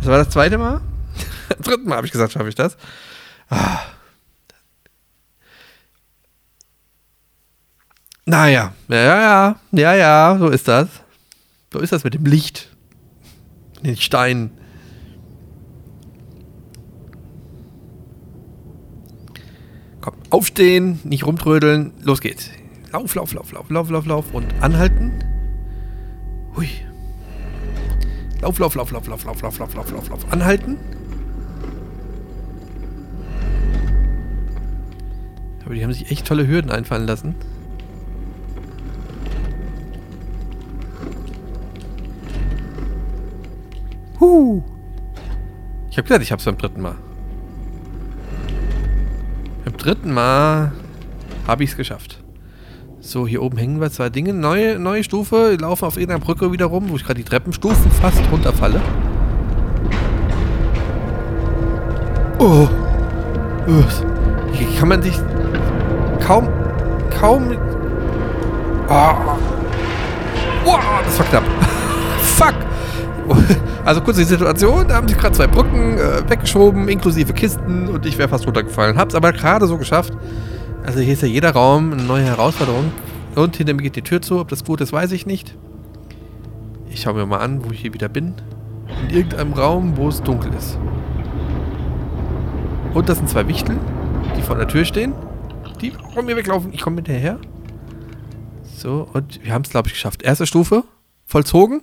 Das 0.00 0.08
war 0.08 0.18
das 0.18 0.30
zweite 0.30 0.58
Mal. 0.58 0.80
Dritten 1.62 1.88
Mal 1.88 1.96
habe 1.96 2.06
ich 2.06 2.12
gesagt, 2.12 2.32
schaffe 2.32 2.48
ich 2.48 2.54
das. 2.54 2.76
Ah. 3.48 3.78
Naja, 8.24 8.72
ja, 8.88 8.96
ja, 8.98 9.56
ja, 9.70 9.94
ja, 9.94 10.36
so 10.36 10.48
ist 10.48 10.66
das. 10.66 10.88
So 11.72 11.78
ist 11.78 11.92
das 11.92 12.02
mit 12.02 12.14
dem 12.14 12.26
Licht. 12.26 12.75
Den 13.86 13.96
Steinen. 13.96 14.50
Komm, 20.00 20.14
aufstehen, 20.30 20.98
nicht 21.04 21.24
rumtrödeln, 21.24 21.92
los 22.02 22.20
geht's. 22.20 22.50
Lauf, 22.90 23.14
lauf, 23.14 23.32
lauf, 23.32 23.52
lauf, 23.52 23.70
lauf, 23.70 23.88
lauf, 23.88 24.06
lauf 24.06 24.34
und 24.34 24.52
anhalten. 24.60 25.12
Hui. 26.56 26.66
Lauf, 28.40 28.58
lauf, 28.58 28.74
lauf, 28.74 28.90
lauf, 28.90 29.06
lauf, 29.06 29.24
lauf, 29.24 29.40
lauf, 29.40 29.56
lauf, 29.56 29.74
lauf, 29.76 29.92
lauf, 29.92 30.08
lauf. 30.08 30.32
Anhalten. 30.32 30.78
Aber 35.64 35.76
die 35.76 35.84
haben 35.84 35.92
sich 35.92 36.10
echt 36.10 36.26
tolle 36.26 36.48
Hürden 36.48 36.72
einfallen 36.72 37.06
lassen. 37.06 37.36
Ich 45.96 45.98
habe 45.98 46.08
gesagt, 46.08 46.24
ich 46.24 46.30
habe 46.30 46.40
es 46.40 46.44
beim 46.44 46.58
dritten 46.58 46.82
Mal. 46.82 46.96
Beim 49.64 49.76
dritten 49.78 50.12
Mal 50.12 50.72
habe 51.48 51.64
ich 51.64 51.70
es 51.70 51.76
geschafft. 51.78 52.22
So, 53.00 53.26
hier 53.26 53.40
oben 53.40 53.56
hängen 53.56 53.80
wir 53.80 53.90
zwei 53.90 54.10
Dinge. 54.10 54.34
Neue, 54.34 54.78
neue 54.78 55.02
Stufe. 55.02 55.52
Wir 55.52 55.58
laufen 55.58 55.86
auf 55.86 55.96
irgendeiner 55.96 56.22
Brücke 56.22 56.52
wieder 56.52 56.66
rum, 56.66 56.90
wo 56.90 56.96
ich 56.96 57.02
gerade 57.02 57.14
die 57.14 57.24
Treppenstufen 57.24 57.90
fast 57.92 58.20
runterfalle. 58.30 58.78
Oh. 62.40 62.68
Hier 64.52 64.78
kann 64.78 64.88
man 64.88 65.02
sich 65.02 65.18
kaum, 66.20 66.46
kaum... 67.18 67.56
Oh. 68.90 69.14
Oh, 70.66 70.78
das 71.06 71.18
war 71.18 71.26
knapp. 71.26 71.44
Fuck. 72.20 73.65
Also 73.86 74.00
kurz 74.00 74.16
die 74.16 74.24
Situation, 74.24 74.88
da 74.88 74.96
haben 74.96 75.06
sich 75.06 75.16
gerade 75.16 75.36
zwei 75.36 75.46
Brücken 75.46 75.96
äh, 75.96 76.28
weggeschoben, 76.28 76.88
inklusive 76.88 77.32
Kisten 77.32 77.86
und 77.86 78.04
ich 78.04 78.18
wäre 78.18 78.28
fast 78.28 78.44
runtergefallen. 78.44 78.98
Hab's 78.98 79.14
aber 79.14 79.32
gerade 79.32 79.68
so 79.68 79.78
geschafft. 79.78 80.12
Also 80.84 80.98
hier 80.98 81.12
ist 81.12 81.22
ja 81.22 81.28
jeder 81.28 81.52
Raum 81.52 81.92
eine 81.92 82.02
neue 82.02 82.24
Herausforderung. 82.24 82.90
Und 83.36 83.54
hinter 83.56 83.74
mir 83.74 83.82
geht 83.82 83.94
die 83.94 84.02
Tür 84.02 84.20
zu. 84.20 84.40
Ob 84.40 84.48
das 84.48 84.64
gut 84.64 84.80
ist, 84.80 84.92
weiß 84.92 85.12
ich 85.12 85.24
nicht. 85.24 85.54
Ich 86.90 87.02
schaue 87.02 87.14
mir 87.14 87.26
mal 87.26 87.38
an, 87.38 87.64
wo 87.64 87.70
ich 87.70 87.80
hier 87.80 87.94
wieder 87.94 88.08
bin. 88.08 88.34
In 89.04 89.14
irgendeinem 89.14 89.52
Raum, 89.52 89.96
wo 89.96 90.08
es 90.08 90.20
dunkel 90.20 90.52
ist. 90.54 90.76
Und 92.92 93.08
das 93.08 93.18
sind 93.18 93.30
zwei 93.30 93.46
Wichtel, 93.46 93.78
die 94.36 94.42
vor 94.42 94.56
der 94.56 94.66
Tür 94.66 94.84
stehen. 94.84 95.12
Die 95.80 95.92
von 96.12 96.26
mir 96.26 96.34
weglaufen. 96.34 96.72
Ich 96.72 96.80
komme 96.80 96.96
hinterher. 96.96 97.38
So, 98.64 99.08
und 99.12 99.44
wir 99.44 99.54
haben 99.54 99.62
es, 99.62 99.70
glaube 99.70 99.86
ich, 99.86 99.94
geschafft. 99.94 100.22
Erste 100.22 100.44
Stufe, 100.44 100.82
vollzogen. 101.24 101.82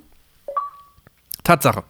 Tatsache. 1.45 1.83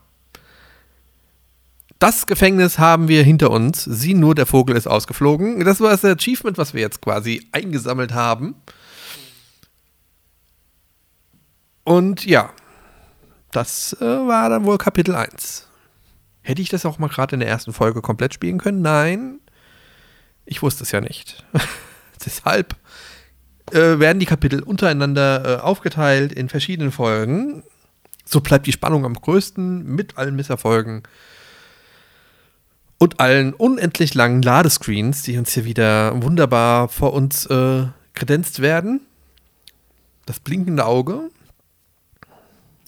Das 2.03 2.27
Gefängnis 2.27 2.79
haben 2.79 3.07
wir 3.07 3.23
hinter 3.23 3.49
uns. 3.49 3.85
Sieh 3.85 4.13
nur, 4.13 4.35
der 4.35 4.45
Vogel 4.45 4.75
ist 4.75 4.87
ausgeflogen. 4.87 5.63
Das 5.63 5.79
war 5.79 5.91
das 5.91 6.03
Achievement, 6.03 6.57
was 6.57 6.73
wir 6.73 6.81
jetzt 6.81 7.01
quasi 7.01 7.47
eingesammelt 7.53 8.13
haben. 8.13 8.55
Und 11.85 12.25
ja, 12.25 12.49
das 13.51 13.95
äh, 14.01 14.05
war 14.05 14.49
dann 14.49 14.65
wohl 14.65 14.77
Kapitel 14.77 15.15
1. 15.15 15.69
Hätte 16.41 16.61
ich 16.61 16.67
das 16.67 16.85
auch 16.85 16.99
mal 16.99 17.07
gerade 17.07 17.37
in 17.37 17.39
der 17.39 17.47
ersten 17.47 17.71
Folge 17.71 18.01
komplett 18.01 18.33
spielen 18.33 18.57
können? 18.57 18.81
Nein. 18.81 19.39
Ich 20.45 20.61
wusste 20.61 20.83
es 20.83 20.91
ja 20.91 20.99
nicht. 20.99 21.45
Deshalb 22.25 22.75
äh, 23.71 23.97
werden 23.99 24.19
die 24.19 24.25
Kapitel 24.25 24.61
untereinander 24.61 25.45
äh, 25.45 25.61
aufgeteilt 25.61 26.33
in 26.33 26.49
verschiedenen 26.49 26.91
Folgen. 26.91 27.63
So 28.25 28.41
bleibt 28.41 28.67
die 28.67 28.73
Spannung 28.73 29.05
am 29.05 29.13
größten 29.13 29.85
mit 29.85 30.17
allen 30.17 30.35
Misserfolgen 30.35 31.03
und 33.03 33.19
allen 33.19 33.53
unendlich 33.53 34.13
langen 34.13 34.41
Ladescreens, 34.41 35.23
die 35.23 35.37
uns 35.37 35.51
hier 35.51 35.65
wieder 35.65 36.23
wunderbar 36.23 36.87
vor 36.87 37.11
uns 37.11 37.45
äh, 37.47 37.87
kredenzt 38.13 38.61
werden. 38.61 39.01
Das 40.25 40.39
blinkende 40.39 40.85
Auge 40.85 41.29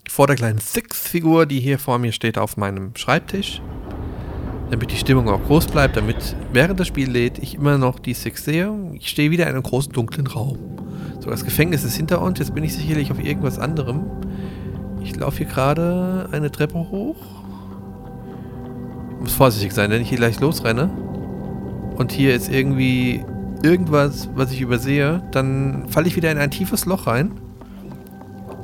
vor 0.10 0.28
der 0.28 0.38
kleinen 0.38 0.60
Six-Figur, 0.60 1.46
die 1.46 1.60
hier 1.60 1.80
vor 1.80 2.00
mir 2.00 2.14
steht 2.14 2.38
auf 2.38 2.56
meinem 2.56 2.96
Schreibtisch. 2.96 3.62
Damit 4.72 4.90
die 4.92 4.96
Stimmung 4.96 5.28
auch 5.28 5.44
groß 5.44 5.68
bleibt, 5.68 5.98
damit 5.98 6.38
während 6.54 6.80
das 6.80 6.88
Spiel 6.88 7.12
lädt, 7.12 7.38
ich 7.40 7.56
immer 7.56 7.78
noch 7.78 8.00
die 8.00 8.14
Six 8.14 8.46
sehe. 8.46 8.74
Ich 8.94 9.10
stehe 9.10 9.32
wieder 9.32 9.44
in 9.44 9.50
einem 9.50 9.64
großen 9.64 9.92
dunklen 9.92 10.28
Raum. 10.28 10.58
So, 11.20 11.30
das 11.30 11.44
Gefängnis 11.44 11.84
ist 11.84 11.98
hinter 11.98 12.22
uns, 12.22 12.40
jetzt 12.40 12.56
bin 12.56 12.64
ich 12.64 12.74
sicherlich 12.74 13.12
auf 13.12 13.22
irgendwas 13.22 13.60
anderem. 13.60 14.06
Ich 15.04 15.14
laufe 15.18 15.40
hier 15.40 15.48
gerade 15.48 16.30
eine 16.32 16.50
Treppe 16.52 16.76
hoch. 16.76 17.35
Muss 19.20 19.34
vorsichtig 19.34 19.74
sein, 19.74 19.90
wenn 19.92 20.02
ich 20.02 20.10
hier 20.10 20.18
gleich 20.18 20.40
losrenne 20.40 20.90
und 21.98 22.12
hier 22.12 22.36
ist 22.36 22.50
irgendwie 22.52 23.24
irgendwas, 23.64 24.30
was 24.36 24.52
ich 24.52 24.62
übersehe, 24.62 25.24
dann 25.32 25.86
falle 25.90 26.08
ich 26.08 26.16
wieder 26.16 26.32
in 26.32 26.38
ein 26.38 26.52
tiefes 26.52 26.86
Loch 26.86 27.08
rein. 27.08 27.32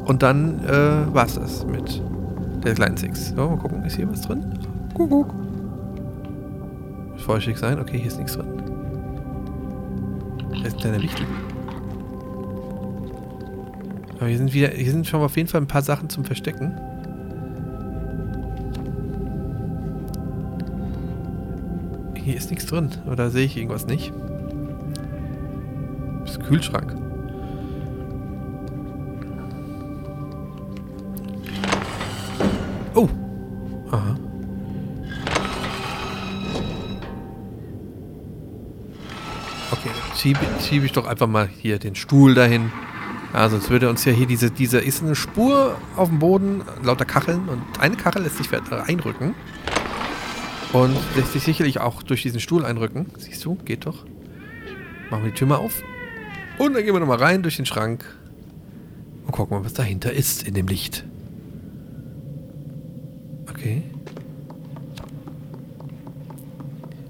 Und 0.06 0.24
dann 0.24 0.60
äh, 0.66 1.14
war 1.14 1.26
es 1.26 1.36
das 1.36 1.66
mit 1.66 2.02
der 2.64 2.74
kleinen 2.74 2.98
Six. 2.98 3.30
So, 3.30 3.36
mal 3.50 3.58
gucken, 3.58 3.84
ist 3.86 3.96
hier 3.96 4.10
was 4.12 4.22
drin? 4.22 4.60
Kuckuck. 4.94 5.34
Muss 7.14 7.22
vorsichtig 7.24 7.58
sein. 7.58 7.80
Okay, 7.80 7.98
hier 7.98 8.08
ist 8.08 8.18
nichts 8.18 8.34
drin. 8.34 8.48
Da 10.52 10.68
ist 10.68 10.74
ein 10.74 10.80
kleiner 10.80 11.02
Wichtel. 11.02 11.26
Aber 14.20 14.28
hier 14.28 14.38
sind 14.38 14.54
wieder, 14.54 14.68
hier 14.70 14.92
sind 14.92 15.08
schon 15.08 15.22
auf 15.22 15.36
jeden 15.38 15.48
Fall 15.48 15.62
ein 15.62 15.68
paar 15.68 15.82
Sachen 15.82 16.10
zum 16.10 16.26
Verstecken. 16.26 16.78
Hier 22.32 22.40
ist 22.40 22.50
nichts 22.50 22.66
drin. 22.66 22.90
Oder 23.12 23.30
sehe 23.30 23.44
ich 23.44 23.58
irgendwas 23.58 23.88
nicht? 23.88 24.14
Das 26.22 26.32
ist 26.32 26.44
Kühlschrank. 26.46 26.96
Oh. 32.96 33.10
Aha. 33.92 34.16
Okay, 39.72 39.90
schiebe 40.16 40.40
schieb 40.62 40.86
ich 40.86 40.94
doch 40.94 41.08
einfach 41.08 41.28
mal 41.28 41.50
hier 41.50 41.80
den 41.80 41.96
Stuhl 41.96 42.34
dahin. 42.34 42.72
Ja, 43.34 43.50
sonst 43.50 43.70
würde 43.70 43.90
uns 43.90 44.06
ja 44.06 44.14
hier 44.14 44.26
diese, 44.26 44.52
diese 44.52 44.80
ist 44.80 45.04
eine 45.04 45.16
Spur 45.16 45.76
auf 45.98 46.08
dem 46.08 46.20
Boden, 46.20 46.62
lauter 46.82 47.04
Kacheln 47.04 47.50
und 47.50 47.62
eine 47.82 47.98
Kachel 47.98 48.22
lässt 48.22 48.38
sich 48.38 48.48
einrücken. 48.88 49.36
Und 50.74 50.96
lässt 51.16 51.34
sich 51.34 51.44
sicherlich 51.44 51.80
auch 51.82 52.02
durch 52.02 52.22
diesen 52.22 52.40
Stuhl 52.40 52.66
einrücken. 52.66 53.08
Siehst 53.18 53.44
du, 53.44 53.56
geht 53.56 53.86
doch. 53.86 54.06
Machen 55.10 55.24
wir 55.24 55.32
die 55.32 55.38
Tür 55.38 55.48
mal 55.48 55.58
auf. 55.58 55.84
Und 56.58 56.74
dann 56.74 56.84
gehen 56.84 56.94
wir 56.94 57.00
nochmal 57.00 57.18
rein 57.18 57.44
durch 57.44 57.58
den 57.58 57.66
Schrank. 57.66 58.06
Und 59.26 59.34
gucken 59.34 59.58
mal, 59.58 59.66
was 59.66 59.74
dahinter 59.74 60.14
ist 60.14 60.48
in 60.48 60.54
dem 60.54 60.68
Licht. 60.68 61.04
Okay. 63.50 63.84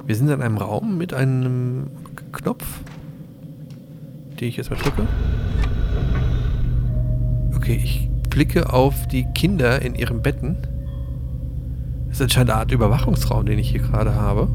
Wir 0.08 0.16
sind 0.16 0.30
in 0.30 0.42
einem 0.42 0.58
Raum 0.58 0.98
mit 0.98 1.14
einem 1.14 1.92
Knopf, 2.32 2.66
den 4.40 4.48
ich 4.48 4.58
jetzt 4.58 4.72
mal 4.72 4.78
drücke. 4.78 5.08
Okay, 7.56 7.80
ich 7.82 8.10
blicke 8.30 8.74
auf 8.74 9.08
die 9.08 9.26
Kinder 9.36 9.82
in 9.82 9.94
ihren 9.94 10.24
Betten. 10.24 10.58
Das 12.12 12.20
ist 12.20 12.24
anscheinend 12.24 12.50
eine 12.50 12.60
Art 12.60 12.72
Überwachungsraum, 12.74 13.46
den 13.46 13.58
ich 13.58 13.72
hier 13.72 13.80
gerade 13.80 14.14
habe. 14.14 14.50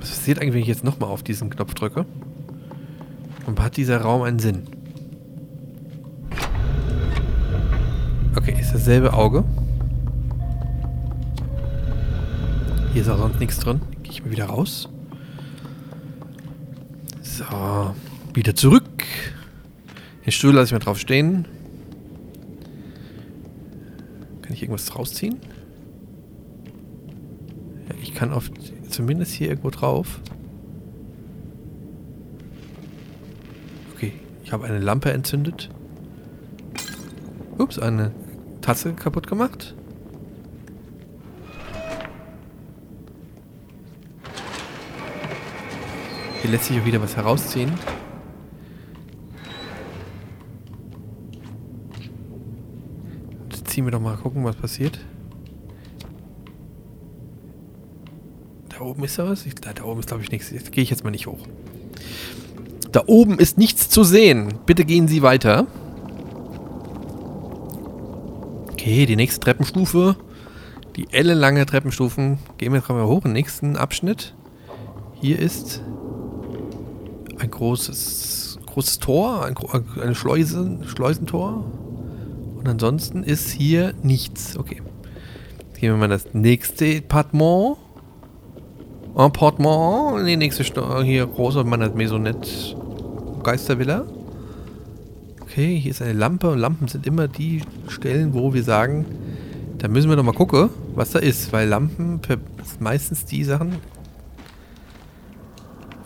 Was 0.00 0.10
passiert 0.10 0.40
eigentlich, 0.40 0.54
wenn 0.54 0.62
ich 0.62 0.66
jetzt 0.66 0.82
nochmal 0.82 1.10
auf 1.10 1.22
diesen 1.22 1.48
Knopf 1.48 1.74
drücke? 1.74 2.04
Und 3.46 3.62
hat 3.62 3.76
dieser 3.76 4.00
Raum 4.00 4.22
einen 4.22 4.40
Sinn? 4.40 4.64
Okay, 8.34 8.56
ist 8.60 8.74
dasselbe 8.74 9.12
Auge. 9.12 9.44
Hier 12.92 13.02
ist 13.02 13.08
auch 13.08 13.18
sonst 13.18 13.38
nichts 13.38 13.60
drin. 13.60 13.80
Gehe 14.02 14.12
ich 14.12 14.24
mal 14.24 14.32
wieder 14.32 14.46
raus. 14.46 14.88
So, 17.22 17.44
wieder 18.34 18.56
zurück. 18.56 19.04
Den 20.24 20.32
Stuhl 20.32 20.52
lasse 20.52 20.66
ich 20.66 20.72
mal 20.72 20.80
drauf 20.80 20.98
stehen. 20.98 21.46
Kann 24.42 24.45
ich 24.56 24.62
irgendwas 24.62 24.96
rausziehen? 24.96 25.36
Ich 28.02 28.14
kann 28.14 28.32
auf 28.32 28.50
zumindest 28.88 29.32
hier 29.32 29.48
irgendwo 29.48 29.70
drauf. 29.70 30.20
Okay, 33.94 34.12
ich 34.44 34.52
habe 34.52 34.66
eine 34.66 34.78
Lampe 34.78 35.12
entzündet. 35.12 35.68
Ups, 37.58 37.78
eine 37.78 38.12
Tasse 38.60 38.94
kaputt 38.94 39.26
gemacht. 39.26 39.74
Hier 46.42 46.50
lässt 46.50 46.66
sich 46.66 46.80
auch 46.80 46.84
wieder 46.84 47.02
was 47.02 47.16
herausziehen. 47.16 47.72
Jetzt 53.50 53.65
ziehen 53.76 53.84
wir 53.84 53.92
doch 53.92 54.00
mal 54.00 54.16
gucken, 54.16 54.42
was 54.42 54.56
passiert. 54.56 54.98
Da 58.70 58.80
oben 58.80 59.04
ist 59.04 59.18
da 59.18 59.28
was? 59.28 59.44
Ich, 59.44 59.54
da, 59.54 59.84
oben 59.84 60.00
ist 60.00 60.06
glaube 60.06 60.22
ich 60.22 60.30
nichts. 60.30 60.48
Gehe 60.48 60.82
ich 60.82 60.88
jetzt 60.88 61.04
mal 61.04 61.10
nicht 61.10 61.26
hoch. 61.26 61.46
Da 62.90 63.02
oben 63.06 63.38
ist 63.38 63.58
nichts 63.58 63.90
zu 63.90 64.02
sehen. 64.02 64.54
Bitte 64.64 64.86
gehen 64.86 65.08
Sie 65.08 65.20
weiter. 65.20 65.66
Okay, 68.72 69.04
die 69.04 69.16
nächste 69.16 69.40
Treppenstufe. 69.40 70.16
Die 70.96 71.12
ellenlange 71.12 71.66
Treppenstufen. 71.66 72.38
Gehen 72.56 72.72
wir 72.72 72.78
jetzt 72.78 72.88
mal 72.88 73.04
hoch. 73.04 73.26
Im 73.26 73.34
nächsten 73.34 73.76
Abschnitt. 73.76 74.34
Hier 75.20 75.38
ist 75.38 75.82
ein 77.38 77.50
großes, 77.50 78.58
großes 78.64 79.00
Tor, 79.00 79.44
ein, 79.44 79.54
eine 80.00 80.14
Schleuse, 80.14 80.78
Schleusentor. 80.86 81.70
Und 82.56 82.68
ansonsten 82.68 83.22
ist 83.22 83.50
hier 83.50 83.94
nichts. 84.02 84.56
Okay. 84.56 84.82
Jetzt 85.68 85.80
gehen 85.80 85.92
wir 85.92 85.96
mal 85.96 86.06
in 86.06 86.10
das 86.10 86.32
nächste 86.32 86.98
Appartement. 86.98 87.76
Appartement. 89.14 90.26
Die 90.26 90.36
nächste 90.36 90.64
Sto 90.64 91.02
hier 91.02 91.26
große 91.26 91.64
Maisonette 91.64 92.48
Geistervilla. 93.42 94.04
Okay, 95.40 95.78
hier 95.78 95.90
ist 95.90 96.02
eine 96.02 96.12
Lampe 96.12 96.50
und 96.50 96.58
Lampen 96.58 96.88
sind 96.88 97.06
immer 97.06 97.28
die 97.28 97.62
Stellen, 97.88 98.34
wo 98.34 98.52
wir 98.52 98.62
sagen, 98.62 99.06
da 99.78 99.88
müssen 99.88 100.10
wir 100.10 100.16
doch 100.16 100.22
mal 100.22 100.32
gucken, 100.32 100.68
was 100.94 101.12
da 101.12 101.18
ist, 101.18 101.52
weil 101.52 101.68
Lampen 101.68 102.20
sind 102.26 102.80
meistens 102.80 103.24
die 103.24 103.44
Sachen, 103.44 103.76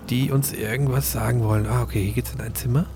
die 0.08 0.30
uns 0.30 0.52
irgendwas 0.52 1.10
sagen 1.10 1.42
wollen. 1.42 1.66
Ah, 1.66 1.82
okay, 1.82 2.04
hier 2.04 2.12
geht's 2.12 2.32
in 2.32 2.40
ein 2.40 2.54
Zimmer. 2.54 2.86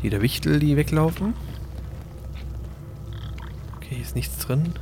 Hier 0.00 0.10
der 0.10 0.22
Wichtel, 0.22 0.58
die 0.58 0.76
weglaufen. 0.76 1.34
Okay, 3.76 3.96
hier 3.96 4.02
ist 4.02 4.16
nichts 4.16 4.38
drin. 4.38 4.72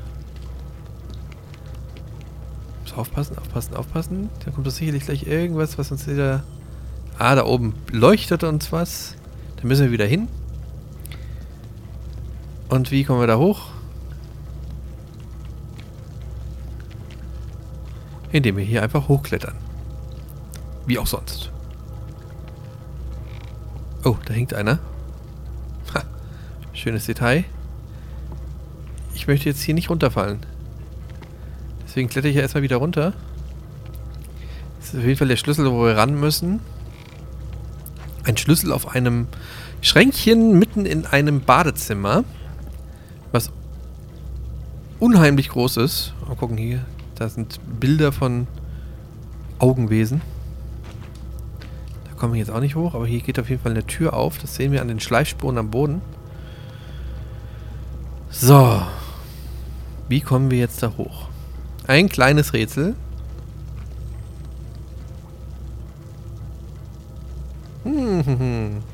Muss 2.83 2.95
aufpassen, 2.95 3.37
aufpassen, 3.39 3.75
aufpassen. 3.75 4.31
Da 4.45 4.53
kommt 4.53 4.67
doch 4.67 4.71
sicherlich 4.71 5.05
gleich 5.05 5.27
irgendwas, 5.27 5.77
was 5.77 5.91
uns 5.91 6.07
wieder... 6.07 6.45
Ah, 7.19 7.35
da 7.35 7.45
oben 7.45 7.75
leuchtet 7.91 8.45
uns 8.45 8.71
was. 8.71 9.17
Da 9.57 9.67
müssen 9.67 9.87
wir 9.87 9.93
wieder 9.93 10.07
hin. 10.07 10.29
Und 12.69 12.93
wie 12.93 13.03
kommen 13.03 13.21
wir 13.21 13.27
da 13.27 13.39
hoch? 13.39 13.71
Indem 18.31 18.57
wir 18.57 18.65
hier 18.65 18.85
einfach 18.85 19.09
hochklettern. 19.09 19.57
Wie 20.87 20.99
auch 20.99 21.07
sonst. 21.09 21.51
Oh, 24.05 24.17
da 24.27 24.33
hängt 24.33 24.55
einer. 24.55 24.79
Schönes 26.79 27.07
Detail. 27.07 27.45
Ich 29.13 29.27
möchte 29.27 29.49
jetzt 29.49 29.63
hier 29.63 29.75
nicht 29.75 29.91
runterfallen. 29.91 30.39
Deswegen 31.85 32.09
kletter 32.09 32.29
ich 32.29 32.37
ja 32.37 32.43
erstmal 32.43 32.63
wieder 32.63 32.77
runter. 32.77 33.15
Das 34.79 34.95
ist 34.95 35.01
auf 35.01 35.05
jeden 35.05 35.17
Fall 35.17 35.27
der 35.27 35.37
Schlüssel, 35.37 35.69
wo 35.73 35.85
wir 35.85 35.97
ran 35.97 36.21
müssen. 36.21 36.61
Ein 38.23 38.37
Schlüssel 38.37 38.71
auf 38.71 38.95
einem 38.95 39.27
Schränkchen 39.81 40.57
mitten 40.57 40.87
in 40.87 41.05
einem 41.05 41.41
Badezimmer. 41.41 42.23
Was 43.33 43.51
unheimlich 45.01 45.49
groß 45.49 45.79
ist. 45.79 46.15
Mal 46.29 46.37
gucken 46.37 46.57
hier. 46.57 46.85
Da 47.17 47.29
sind 47.29 47.59
Bilder 47.81 48.13
von 48.13 48.47
Augenwesen. 49.59 50.21
Da 52.05 52.13
kommen 52.15 52.35
wir 52.35 52.39
jetzt 52.39 52.53
auch 52.53 52.61
nicht 52.61 52.77
hoch, 52.77 52.95
aber 52.95 53.09
hier 53.09 53.21
geht 53.21 53.41
auf 53.41 53.51
jeden 53.51 53.63
Fall 53.63 53.73
eine 53.73 53.85
Tür 53.85 54.15
auf. 54.15 54.39
Das 54.39 54.55
sehen 54.55 54.71
wir 54.71 54.81
an 54.81 54.87
den 54.87 55.01
Schleifspuren 55.01 55.59
am 55.59 55.73
Boden. 55.73 56.03
So. 58.41 58.83
Wie 60.09 60.21
kommen 60.21 60.53
wir 60.53 60.59
jetzt 60.59 60.81
da 60.81 60.93
hoch? 60.97 61.27
Ein 61.89 62.09
kleines 62.09 62.53
Rätsel. 62.53 62.95
Hm. 67.83 68.83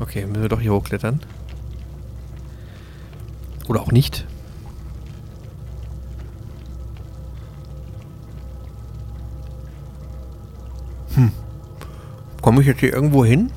Okay, 0.00 0.26
müssen 0.26 0.42
wir 0.42 0.48
doch 0.48 0.60
hier 0.60 0.72
hochklettern. 0.72 1.20
Oder 3.68 3.80
auch 3.80 3.90
nicht. 3.90 4.26
Komme 12.44 12.60
ich 12.60 12.66
jetzt 12.66 12.80
hier 12.80 12.92
irgendwo 12.92 13.24
hin? 13.24 13.50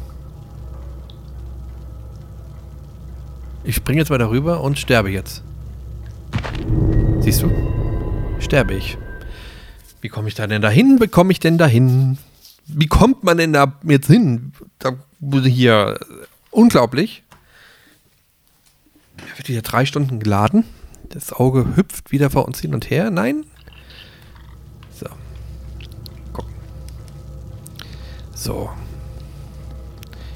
Ich 3.66 3.76
springe 3.76 4.00
jetzt 4.00 4.10
mal 4.10 4.18
darüber 4.18 4.62
und 4.62 4.80
sterbe 4.80 5.10
jetzt. 5.10 5.44
Siehst 7.20 7.42
du? 7.42 7.52
Sterbe 8.40 8.76
ich. 8.76 8.98
Wie 10.00 10.08
komme 10.08 10.30
ich 10.30 10.36
da 10.36 10.48
denn 10.48 10.62
dahin? 10.62 11.02
Wie 11.02 11.10
komme 11.10 11.34
ich 11.34 11.42
denn 11.42 11.58
dahin? 11.58 12.18
Wie 12.66 12.88
kommt 12.88 13.26
man 13.26 13.36
denn 13.36 13.52
da 13.52 13.74
jetzt 13.84 14.08
hin? 14.08 14.54
Da 14.80 14.94
wurde 15.20 15.50
hier 15.50 16.00
unglaublich. 16.52 17.24
Er 19.18 19.38
wird 19.38 19.50
wieder 19.50 19.64
drei 19.64 19.86
Stunden 19.86 20.22
geladen. 20.22 20.64
Das 21.10 21.34
Auge 21.34 21.76
hüpft 21.76 22.14
wieder 22.14 22.30
vor 22.30 22.46
uns 22.46 22.62
hin 22.62 22.74
und 22.74 22.90
her. 22.90 23.12
Nein. 23.12 23.44
So. 24.94 25.08
Gucken. 26.32 26.54
So. 28.48 28.70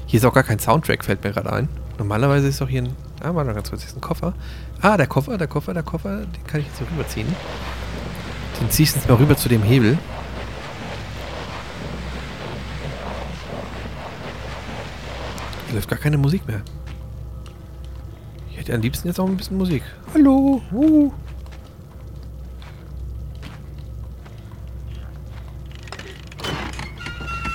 Hier 0.04 0.18
ist 0.18 0.26
auch 0.26 0.34
gar 0.34 0.42
kein 0.42 0.58
Soundtrack, 0.58 1.02
fällt 1.02 1.24
mir 1.24 1.32
gerade 1.32 1.50
ein. 1.50 1.70
Normalerweise 1.96 2.46
ist 2.46 2.60
doch 2.60 2.68
hier 2.68 2.82
ein. 2.82 2.94
Ah, 3.22 3.34
warte 3.34 3.54
ganz 3.54 3.70
kurz, 3.70 3.80
hier 3.80 3.88
ist 3.88 3.96
ein 3.96 4.02
Koffer. 4.02 4.34
Ah, 4.82 4.98
der 4.98 5.06
Koffer, 5.06 5.38
der 5.38 5.46
Koffer, 5.46 5.72
der 5.72 5.82
Koffer. 5.82 6.18
Den 6.18 6.46
kann 6.46 6.60
ich 6.60 6.66
jetzt 6.66 6.76
so 6.76 6.84
rüberziehen. 6.84 7.26
Den 8.60 8.70
ziehe 8.70 8.86
ich 8.86 8.94
jetzt 8.94 9.08
mal 9.08 9.14
rüber 9.14 9.34
zu 9.34 9.48
dem 9.48 9.62
Hebel. 9.62 9.96
Hier 15.68 15.74
läuft 15.76 15.88
gar 15.88 15.98
keine 15.98 16.18
Musik 16.18 16.46
mehr. 16.46 16.60
Ich 18.50 18.58
hätte 18.58 18.74
am 18.74 18.82
liebsten 18.82 19.08
jetzt 19.08 19.20
auch 19.20 19.26
ein 19.26 19.38
bisschen 19.38 19.56
Musik. 19.56 19.84
Hallo. 20.12 20.60
Uh. 20.70 21.12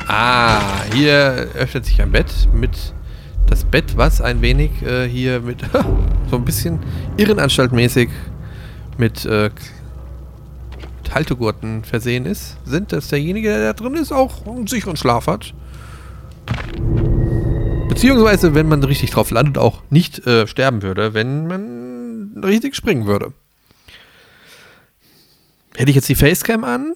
Ah, 0.07 0.83
hier 0.93 1.49
öffnet 1.55 1.85
sich 1.85 2.01
ein 2.01 2.11
Bett 2.11 2.31
mit 2.53 2.93
das 3.47 3.65
Bett, 3.65 3.97
was 3.97 4.21
ein 4.21 4.41
wenig 4.41 4.81
äh, 4.81 5.07
hier 5.07 5.41
mit 5.41 5.61
so 6.29 6.35
ein 6.37 6.45
bisschen 6.45 6.79
Irrenanstaltmäßig 7.17 8.09
mit 8.97 9.25
äh, 9.25 9.49
Haltegurten 11.13 11.83
versehen 11.83 12.25
ist, 12.25 12.57
sind, 12.65 12.91
dass 12.91 13.07
derjenige, 13.07 13.49
der 13.49 13.59
da 13.59 13.73
drin 13.73 13.95
ist, 13.95 14.11
auch 14.11 14.45
einen 14.45 14.67
sicheren 14.67 14.97
Schlaf 14.97 15.27
hat. 15.27 15.53
Beziehungsweise, 17.89 18.53
wenn 18.53 18.67
man 18.67 18.83
richtig 18.83 19.11
drauf 19.11 19.31
landet, 19.31 19.57
auch 19.57 19.81
nicht 19.89 20.25
äh, 20.27 20.45
sterben 20.47 20.83
würde, 20.83 21.13
wenn 21.13 21.47
man 21.47 22.43
richtig 22.43 22.75
springen 22.75 23.07
würde. 23.07 23.33
Hätte 25.75 25.89
ich 25.89 25.95
jetzt 25.95 26.09
die 26.09 26.15
Facecam 26.15 26.63
an, 26.63 26.93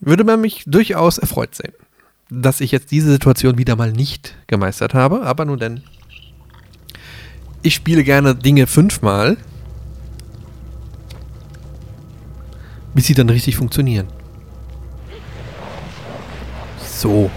würde 0.00 0.24
man 0.24 0.40
mich 0.40 0.64
durchaus 0.66 1.18
erfreut 1.18 1.54
sehen, 1.54 1.72
dass 2.32 2.62
ich 2.62 2.72
jetzt 2.72 2.90
diese 2.90 3.10
Situation 3.10 3.58
wieder 3.58 3.76
mal 3.76 3.92
nicht 3.92 4.34
gemeistert 4.46 4.94
habe. 4.94 5.22
Aber 5.22 5.44
nun 5.44 5.58
denn, 5.58 5.82
ich 7.60 7.74
spiele 7.74 8.04
gerne 8.04 8.34
Dinge 8.34 8.66
fünfmal, 8.66 9.36
bis 12.94 13.06
sie 13.06 13.14
dann 13.14 13.28
richtig 13.28 13.56
funktionieren. 13.56 14.06
So. 16.82 17.30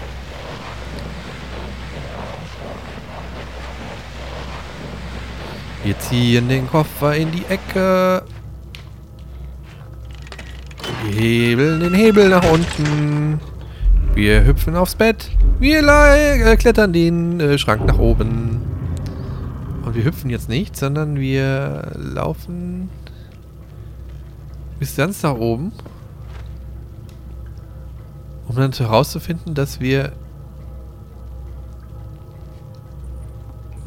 Wir 5.84 5.98
ziehen 5.98 6.48
den 6.48 6.66
Koffer 6.66 7.14
in 7.14 7.30
die 7.30 7.44
Ecke. 7.44 8.24
Wir 11.04 11.12
hebeln 11.12 11.80
den 11.80 11.94
Hebel 11.94 12.30
nach 12.30 12.50
unten. 12.50 13.38
Wir 14.16 14.46
hüpfen 14.46 14.76
aufs 14.76 14.94
Bett. 14.94 15.30
Wir 15.60 15.86
äh, 15.86 16.56
klettern 16.56 16.94
den 16.94 17.38
äh, 17.38 17.58
Schrank 17.58 17.84
nach 17.84 17.98
oben. 17.98 18.62
Und 19.84 19.94
wir 19.94 20.04
hüpfen 20.04 20.30
jetzt 20.30 20.48
nicht, 20.48 20.74
sondern 20.74 21.16
wir 21.20 21.92
laufen 21.94 22.88
bis 24.78 24.96
ganz 24.96 25.22
nach 25.22 25.34
oben. 25.34 25.70
Um 28.48 28.56
dann 28.56 28.72
herauszufinden, 28.72 29.54
dass 29.54 29.80
wir 29.80 30.12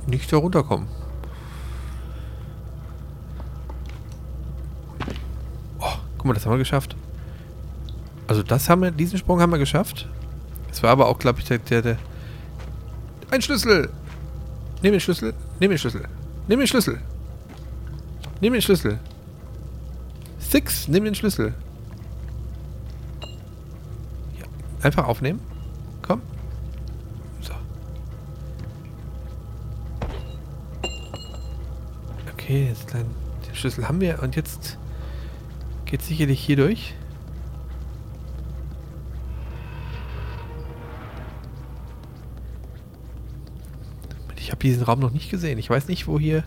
nicht 0.05 0.31
da 0.31 0.37
runterkommen. 0.37 0.87
Guck 6.19 6.25
mal, 6.25 6.33
das 6.35 6.45
haben 6.45 6.51
wir 6.53 6.59
geschafft. 6.59 6.95
Also 8.27 8.43
das 8.43 8.69
haben 8.69 8.83
wir, 8.83 8.91
diesen 8.91 9.17
Sprung 9.17 9.41
haben 9.41 9.51
wir 9.51 9.57
geschafft. 9.57 10.07
Es 10.71 10.83
war 10.83 10.91
aber 10.91 11.07
auch, 11.07 11.19
glaube 11.19 11.39
ich, 11.39 11.45
der, 11.45 11.57
der, 11.59 11.81
der... 11.81 11.97
Ein 13.31 13.41
Schlüssel! 13.41 13.89
Nimm 14.81 14.93
den 14.93 15.01
Schlüssel, 15.01 15.33
nimm 15.59 15.71
den 15.71 15.77
Schlüssel, 15.77 16.07
nimm 16.47 16.59
den 16.59 16.67
Schlüssel. 16.67 17.01
Nimm 18.39 18.53
den 18.53 18.61
Schlüssel. 18.61 18.97
Six, 20.39 20.87
nimm 20.87 21.03
den 21.03 21.15
Schlüssel. 21.15 21.53
Ja, 24.39 24.45
einfach 24.81 25.05
aufnehmen. 25.05 25.41
Komm. 26.01 26.21
So. 27.41 27.53
Okay, 32.33 32.69
jetzt 32.69 32.87
klein. 32.87 33.05
Den 33.45 33.55
Schlüssel 33.55 33.85
haben 33.89 33.99
wir 33.99 34.23
und 34.23 34.37
jetzt 34.37 34.77
geht 35.85 36.01
sicherlich 36.01 36.39
hier 36.39 36.55
durch. 36.55 36.95
Ich 44.49 44.51
habe 44.51 44.61
diesen 44.63 44.81
Raum 44.81 44.99
noch 44.99 45.11
nicht 45.11 45.29
gesehen. 45.29 45.59
Ich 45.59 45.69
weiß 45.69 45.87
nicht, 45.89 46.07
wo 46.07 46.17
hier... 46.17 46.43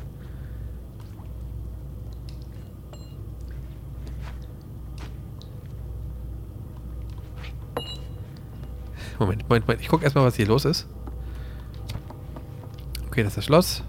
Moment, 9.20 9.42
Moment, 9.48 9.68
Moment. 9.68 9.80
Ich 9.80 9.86
gucke 9.86 10.02
erstmal, 10.02 10.24
was 10.24 10.34
hier 10.34 10.48
los 10.48 10.64
ist. 10.64 10.88
Okay, 13.06 13.22
das 13.22 13.34
ist 13.34 13.36
das 13.36 13.44
Schloss. 13.44 13.84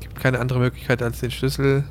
Gibt 0.00 0.18
keine 0.18 0.40
andere 0.40 0.58
Möglichkeit 0.58 1.00
als 1.00 1.20
den 1.20 1.30
Schlüssel. 1.30 1.84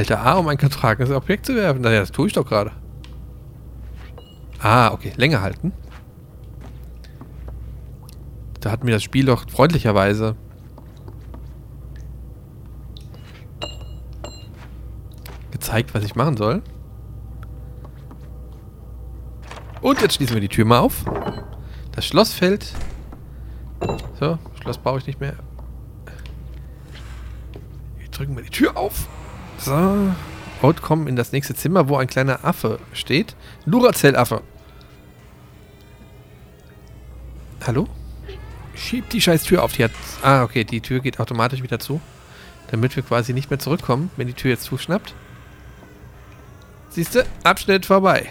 Halte 0.00 0.18
A, 0.18 0.38
um 0.38 0.48
ein 0.48 0.56
getragenes 0.56 1.10
Objekt 1.10 1.44
zu 1.44 1.54
werfen. 1.54 1.82
Naja, 1.82 2.00
das 2.00 2.10
tue 2.10 2.26
ich 2.26 2.32
doch 2.32 2.46
gerade. 2.46 2.72
Ah, 4.58 4.92
okay. 4.92 5.12
Länger 5.18 5.42
halten. 5.42 5.74
Da 8.60 8.70
hat 8.70 8.82
mir 8.82 8.92
das 8.92 9.02
Spiel 9.02 9.26
doch 9.26 9.46
freundlicherweise 9.50 10.36
gezeigt, 15.50 15.92
was 15.92 16.02
ich 16.02 16.14
machen 16.14 16.38
soll. 16.38 16.62
Und 19.82 20.00
jetzt 20.00 20.14
schließen 20.14 20.32
wir 20.32 20.40
die 20.40 20.48
Tür 20.48 20.64
mal 20.64 20.78
auf. 20.78 21.04
Das 21.92 22.06
Schloss 22.06 22.32
fällt. 22.32 22.72
So, 24.18 24.38
Schloss 24.62 24.78
brauche 24.78 24.96
ich 24.96 25.06
nicht 25.06 25.20
mehr. 25.20 25.34
Wir 27.98 28.08
drücken 28.08 28.34
wir 28.34 28.44
die 28.44 28.48
Tür 28.48 28.78
auf. 28.78 29.06
So. 29.60 30.14
Und 30.62 30.82
kommen 30.82 31.06
in 31.06 31.16
das 31.16 31.32
nächste 31.32 31.54
Zimmer, 31.54 31.88
wo 31.88 31.96
ein 31.96 32.06
kleiner 32.06 32.44
Affe 32.44 32.78
steht. 32.92 33.34
Duracell-Affe. 33.66 34.42
Hallo? 37.66 37.88
Schiebt 38.74 39.12
die 39.12 39.20
scheiß 39.20 39.44
Tür 39.44 39.62
auf. 39.62 39.72
Die 39.72 39.84
hat. 39.84 39.90
Ah, 40.22 40.42
okay, 40.42 40.64
die 40.64 40.80
Tür 40.80 41.00
geht 41.00 41.20
automatisch 41.20 41.62
wieder 41.62 41.78
zu. 41.78 42.00
Damit 42.70 42.96
wir 42.96 43.02
quasi 43.02 43.32
nicht 43.32 43.50
mehr 43.50 43.58
zurückkommen, 43.58 44.10
wenn 44.16 44.26
die 44.26 44.34
Tür 44.34 44.50
jetzt 44.50 44.64
zuschnappt. 44.64 45.14
Siehst 46.90 47.14
du? 47.14 47.26
Abschnitt 47.42 47.86
vorbei. 47.86 48.28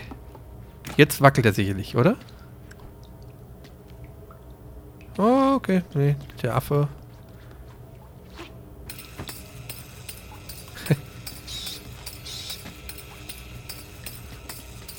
Jetzt 0.98 1.22
wackelt 1.22 1.46
er 1.46 1.54
sicherlich, 1.54 1.96
oder? 1.96 2.16
Oh, 5.18 5.54
okay. 5.56 5.84
Nee, 5.94 6.16
der 6.42 6.56
Affe. 6.56 6.88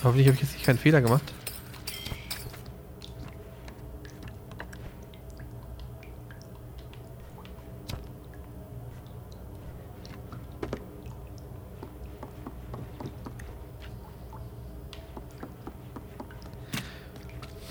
Hoffentlich 0.03 0.29
habe 0.29 0.35
ich 0.35 0.43
jetzt 0.43 0.55
nicht 0.55 0.65
keinen 0.65 0.79
Fehler 0.79 1.03
gemacht. 1.03 1.23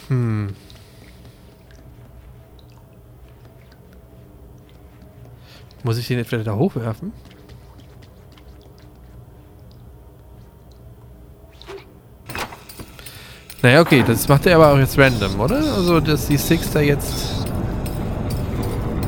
Hm. 0.08 0.56
Muss 5.84 5.98
ich 5.98 6.08
den 6.08 6.20
etwa 6.20 6.38
da 6.38 6.56
hochwerfen? 6.56 7.12
Naja, 13.62 13.82
okay, 13.82 14.04
das 14.08 14.28
macht 14.28 14.46
er 14.46 14.56
aber 14.56 14.74
auch 14.74 14.78
jetzt 14.78 14.98
random, 14.98 15.40
oder? 15.40 15.58
Also, 15.58 16.00
dass 16.00 16.28
die 16.28 16.38
Six 16.38 16.72
da 16.72 16.80
jetzt... 16.80 17.46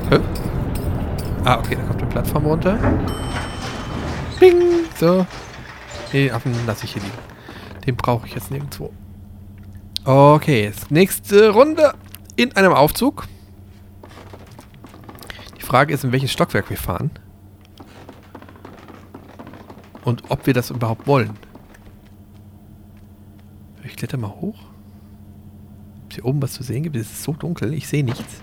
Hä? 0.10 0.20
Ah, 1.46 1.58
okay, 1.58 1.76
da 1.76 1.84
kommt 1.84 2.02
eine 2.02 2.12
Plattform 2.12 2.46
runter. 2.46 2.78
Bing! 4.40 4.86
So. 5.00 5.26
Den 6.12 6.32
Affen 6.32 6.54
lasse 6.68 6.84
ich 6.84 6.94
hier 6.94 7.02
liegen. 7.02 7.18
Den 7.88 7.96
brauche 7.96 8.28
ich 8.28 8.36
jetzt 8.36 8.52
nirgendwo. 8.52 8.92
Okay, 10.04 10.64
jetzt 10.64 10.92
nächste 10.92 11.52
Runde 11.52 11.94
in 12.36 12.56
einem 12.56 12.74
Aufzug. 12.74 13.28
Die 15.58 15.62
Frage 15.64 15.94
ist, 15.94 16.04
in 16.04 16.12
welches 16.12 16.32
Stockwerk 16.32 16.70
wir 16.70 16.78
fahren. 16.78 17.12
Und 20.04 20.24
ob 20.30 20.46
wir 20.46 20.54
das 20.54 20.72
überhaupt 20.72 21.08
wollen. 21.08 21.38
Ich 23.84 23.96
kletter 23.96 24.18
mal 24.18 24.30
hoch. 24.30 24.60
Ob 26.04 26.10
es 26.10 26.16
hier 26.16 26.26
oben 26.26 26.42
was 26.42 26.54
zu 26.54 26.64
sehen 26.64 26.84
gibt. 26.84 26.96
Es 26.96 27.12
ist 27.12 27.24
so 27.24 27.34
dunkel, 27.34 27.74
ich 27.74 27.88
sehe 27.88 28.04
nichts. 28.04 28.42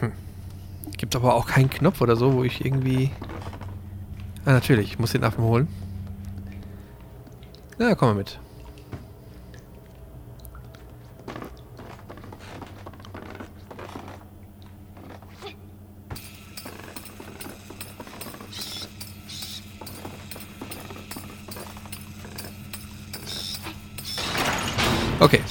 Hm. 0.00 0.12
Gibt 0.96 1.16
aber 1.16 1.34
auch 1.34 1.46
keinen 1.46 1.70
Knopf 1.70 2.00
oder 2.00 2.16
so, 2.16 2.34
wo 2.34 2.44
ich 2.44 2.64
irgendwie... 2.64 3.10
Ah, 4.44 4.52
natürlich, 4.52 4.92
ich 4.92 4.98
muss 4.98 5.12
den 5.12 5.24
Affen 5.24 5.42
holen. 5.42 5.68
Na, 7.78 7.94
komm 7.94 8.08
mal 8.08 8.14
mit. 8.14 8.38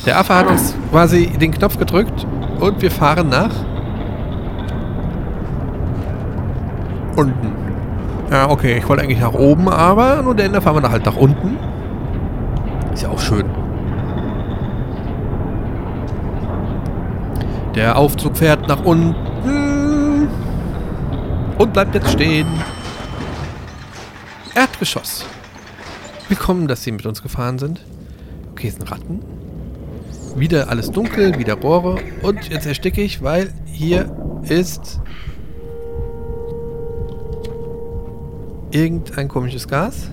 Der 0.05 0.19
Affe 0.19 0.35
hat 0.35 0.47
uns 0.47 0.75
quasi 0.91 1.27
den 1.27 1.51
Knopf 1.51 1.77
gedrückt 1.77 2.25
und 2.59 2.81
wir 2.81 2.91
fahren 2.91 3.29
nach 3.29 3.53
unten. 7.15 7.53
Ja, 8.31 8.49
okay, 8.49 8.77
ich 8.77 8.89
wollte 8.89 9.03
eigentlich 9.03 9.19
nach 9.19 9.33
oben, 9.33 9.69
aber 9.69 10.21
nur 10.21 10.35
denn, 10.35 10.53
da 10.53 10.61
fahren 10.61 10.81
wir 10.81 10.89
halt 10.89 11.05
nach 11.05 11.15
unten. 11.15 11.57
Ist 12.93 13.03
ja 13.03 13.09
auch 13.09 13.19
schön. 13.19 13.45
Der 17.75 17.97
Aufzug 17.97 18.37
fährt 18.37 18.67
nach 18.67 18.83
unten 18.83 20.27
und 21.57 21.73
bleibt 21.73 21.95
jetzt 21.95 22.11
stehen. 22.11 22.47
Erdgeschoss. 24.55 25.25
Willkommen, 26.27 26.67
dass 26.67 26.83
Sie 26.83 26.91
mit 26.91 27.05
uns 27.05 27.23
gefahren 27.23 27.57
sind. 27.57 27.81
Okay, 28.51 28.67
es 28.67 28.75
sind 28.75 28.89
Ratten. 28.91 29.21
Wieder 30.35 30.69
alles 30.69 30.91
dunkel, 30.91 31.37
wieder 31.37 31.53
Rohre. 31.55 31.97
Und 32.21 32.49
jetzt 32.49 32.65
ersticke 32.65 33.01
ich, 33.01 33.21
weil 33.21 33.49
hier 33.65 34.11
ist 34.49 34.99
irgendein 38.71 39.27
komisches 39.27 39.67
Gas. 39.67 40.09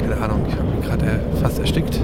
Keine 0.00 0.16
Ahnung, 0.18 0.44
ich 0.46 0.56
habe 0.56 0.68
mich 0.68 0.84
gerade 0.84 1.20
fast 1.40 1.58
erstickt. 1.58 2.00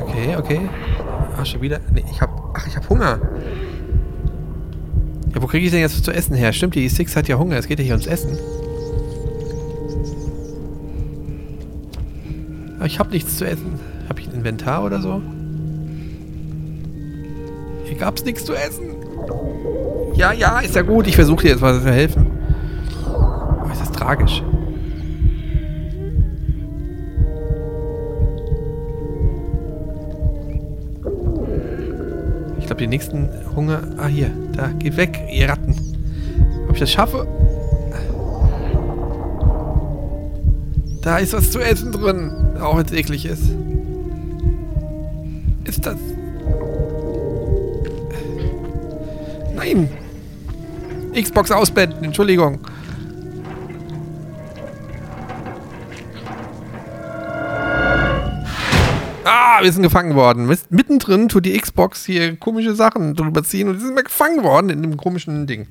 Okay, 0.00 0.36
okay. 0.36 0.60
Ach, 1.36 1.46
schon 1.46 1.62
wieder. 1.62 1.80
Nee, 1.92 2.04
ich 2.10 2.20
hab. 2.20 2.52
Ach, 2.54 2.66
ich 2.66 2.76
hab 2.76 2.88
Hunger. 2.88 3.18
Ja, 5.34 5.40
wo 5.40 5.46
kriege 5.46 5.64
ich 5.64 5.70
denn 5.70 5.80
jetzt 5.80 6.04
zu 6.04 6.12
essen 6.12 6.34
her? 6.34 6.52
Stimmt, 6.52 6.74
die 6.74 6.88
Six 6.88 7.16
hat 7.16 7.28
ja 7.28 7.38
Hunger. 7.38 7.56
Es 7.56 7.66
geht 7.66 7.78
ja 7.78 7.84
hier 7.84 7.94
ums 7.94 8.06
Essen. 8.06 8.36
Ich 12.86 12.98
habe 12.98 13.10
nichts 13.10 13.36
zu 13.36 13.44
essen. 13.44 13.78
Habe 14.08 14.20
ich 14.20 14.28
ein 14.28 14.34
Inventar 14.34 14.82
oder 14.84 15.00
so? 15.00 15.20
Hier 17.84 17.96
gab 17.98 18.16
es 18.16 18.24
nichts 18.24 18.44
zu 18.44 18.54
essen. 18.54 18.96
Ja, 20.14 20.32
ja, 20.32 20.60
ist 20.60 20.74
ja 20.74 20.82
gut. 20.82 21.06
Ich 21.06 21.14
versuche 21.14 21.42
dir 21.42 21.48
jetzt 21.50 21.60
mal 21.60 21.80
zu 21.80 21.90
helfen. 21.90 22.26
Aber 23.04 23.70
ist 23.72 23.80
das 23.80 23.92
tragisch. 23.92 24.42
Ich 32.58 32.66
glaube, 32.66 32.80
die 32.80 32.86
nächsten 32.86 33.28
Hunger... 33.54 33.82
Ah, 33.98 34.06
hier. 34.06 34.30
Da, 34.56 34.68
geht 34.68 34.96
weg, 34.96 35.20
ihr 35.32 35.48
Ratten. 35.48 35.74
Ob 36.68 36.74
ich 36.74 36.80
das 36.80 36.90
schaffe? 36.90 37.26
Da 41.02 41.18
ist 41.18 41.32
was 41.32 41.50
zu 41.50 41.60
essen 41.60 41.92
drin. 41.92 42.49
Auch 42.60 42.76
wenn 42.76 42.84
es 42.84 42.92
eklig 42.92 43.24
ist. 43.24 43.50
Ist 45.64 45.86
das... 45.86 45.96
Nein! 49.54 49.88
Xbox 51.14 51.50
ausblenden, 51.50 52.04
Entschuldigung. 52.04 52.60
Ah, 59.24 59.62
wir 59.62 59.72
sind 59.72 59.82
gefangen 59.82 60.14
worden. 60.14 60.46
Mittendrin 60.70 61.28
tut 61.28 61.44
die 61.46 61.58
Xbox 61.58 62.04
hier 62.04 62.36
komische 62.36 62.74
Sachen 62.74 63.14
drüber 63.14 63.42
ziehen 63.42 63.68
und 63.68 63.80
wir 63.80 63.86
sind 63.86 64.04
gefangen 64.04 64.42
worden 64.42 64.70
in 64.70 64.82
dem 64.82 64.96
komischen 64.96 65.46
Ding. 65.46 65.66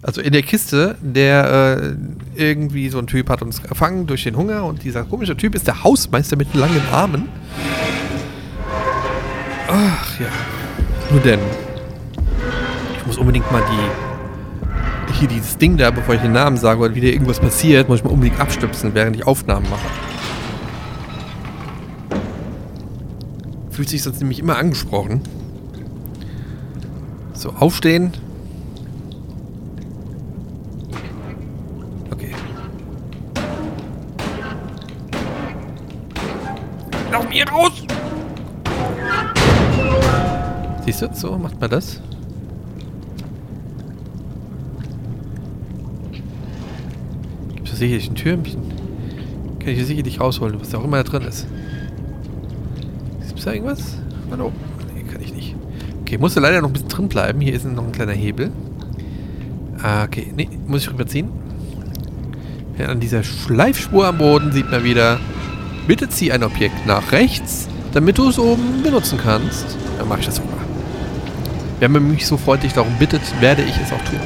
Also 0.00 0.20
in 0.20 0.32
der 0.32 0.42
Kiste, 0.42 0.96
der 1.02 1.96
äh, 2.36 2.40
irgendwie 2.40 2.88
so 2.88 2.98
ein 2.98 3.08
Typ 3.08 3.28
hat 3.30 3.42
uns 3.42 3.62
gefangen 3.62 4.06
durch 4.06 4.22
den 4.22 4.36
Hunger 4.36 4.64
und 4.64 4.84
dieser 4.84 5.02
komische 5.02 5.36
Typ 5.36 5.56
ist 5.56 5.66
der 5.66 5.82
Hausmeister 5.82 6.36
mit 6.36 6.54
langen 6.54 6.82
Armen. 6.92 7.28
Ach 9.68 10.20
ja. 10.20 10.28
Nur 11.10 11.20
denn. 11.20 11.40
Ich 12.96 13.06
muss 13.06 13.18
unbedingt 13.18 13.50
mal 13.50 13.62
die. 13.70 15.14
Hier 15.14 15.28
dieses 15.28 15.58
Ding 15.58 15.76
da, 15.76 15.90
bevor 15.90 16.14
ich 16.14 16.20
den 16.20 16.32
Namen 16.32 16.56
sage 16.56 16.80
oder 16.80 16.94
wieder 16.94 17.08
irgendwas 17.08 17.40
passiert, 17.40 17.88
muss 17.88 17.98
ich 17.98 18.04
mal 18.04 18.10
unbedingt 18.10 18.38
abstöpseln, 18.38 18.94
während 18.94 19.16
ich 19.16 19.26
Aufnahmen 19.26 19.66
mache. 19.68 19.88
Fühlt 23.70 23.88
sich 23.88 24.02
sonst 24.02 24.20
nämlich 24.20 24.38
immer 24.38 24.58
angesprochen. 24.58 25.22
So, 27.32 27.50
aufstehen. 27.50 28.12
Mir 37.38 37.48
raus! 37.50 37.84
Siehst 40.84 41.02
du, 41.02 41.08
so 41.12 41.38
macht 41.38 41.60
man 41.60 41.70
das. 41.70 42.00
Gibt 47.54 47.72
es 47.72 47.78
sicherlich 47.78 48.10
ein 48.10 48.16
Türmchen? 48.16 48.60
Kann 49.60 49.68
ich 49.68 49.76
hier 49.76 49.86
sicherlich 49.86 50.20
rausholen, 50.20 50.60
was 50.60 50.70
da 50.70 50.78
auch 50.78 50.84
immer 50.84 50.96
da 50.96 51.04
drin 51.04 51.22
ist. 51.22 51.46
Gibt 53.28 53.38
es 53.38 53.44
da 53.44 53.52
irgendwas? 53.52 53.98
Hallo? 54.32 54.50
Nee, 54.96 55.04
kann 55.04 55.22
ich 55.22 55.32
nicht. 55.32 55.54
Okay, 56.00 56.18
musste 56.18 56.40
leider 56.40 56.60
noch 56.60 56.70
ein 56.70 56.72
bisschen 56.72 56.88
drin 56.88 57.08
bleiben. 57.08 57.40
Hier 57.40 57.54
ist 57.54 57.64
noch 57.64 57.86
ein 57.86 57.92
kleiner 57.92 58.14
Hebel. 58.14 58.50
Ah, 59.80 60.02
okay. 60.02 60.32
Nee, 60.34 60.48
muss 60.66 60.82
ich 60.82 60.90
rüberziehen. 60.90 61.28
Ja, 62.78 62.86
an 62.86 62.98
dieser 62.98 63.22
Schleifspur 63.22 64.08
am 64.08 64.18
Boden 64.18 64.50
sieht 64.50 64.68
man 64.72 64.82
wieder, 64.82 65.20
bitte 65.88 66.08
zieh 66.10 66.30
ein 66.30 66.44
Objekt 66.44 66.86
nach 66.86 67.12
rechts, 67.12 67.66
damit 67.94 68.18
du 68.18 68.28
es 68.28 68.38
oben 68.38 68.82
benutzen 68.82 69.18
kannst. 69.20 69.76
Dann 69.98 70.06
mache 70.06 70.20
ich 70.20 70.26
das 70.26 70.38
auch. 70.38 70.44
Wenn 71.80 71.92
man 71.92 72.10
mich 72.10 72.26
so 72.26 72.36
freundlich 72.36 72.74
darum 72.74 72.92
bittet, 72.98 73.22
werde 73.40 73.62
ich 73.62 73.74
es 73.76 73.90
auch 73.90 74.04
tun. 74.04 74.20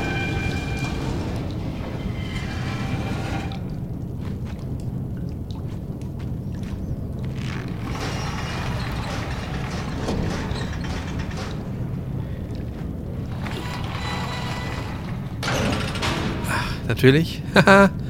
Ach, 16.51 16.89
natürlich. 16.89 17.43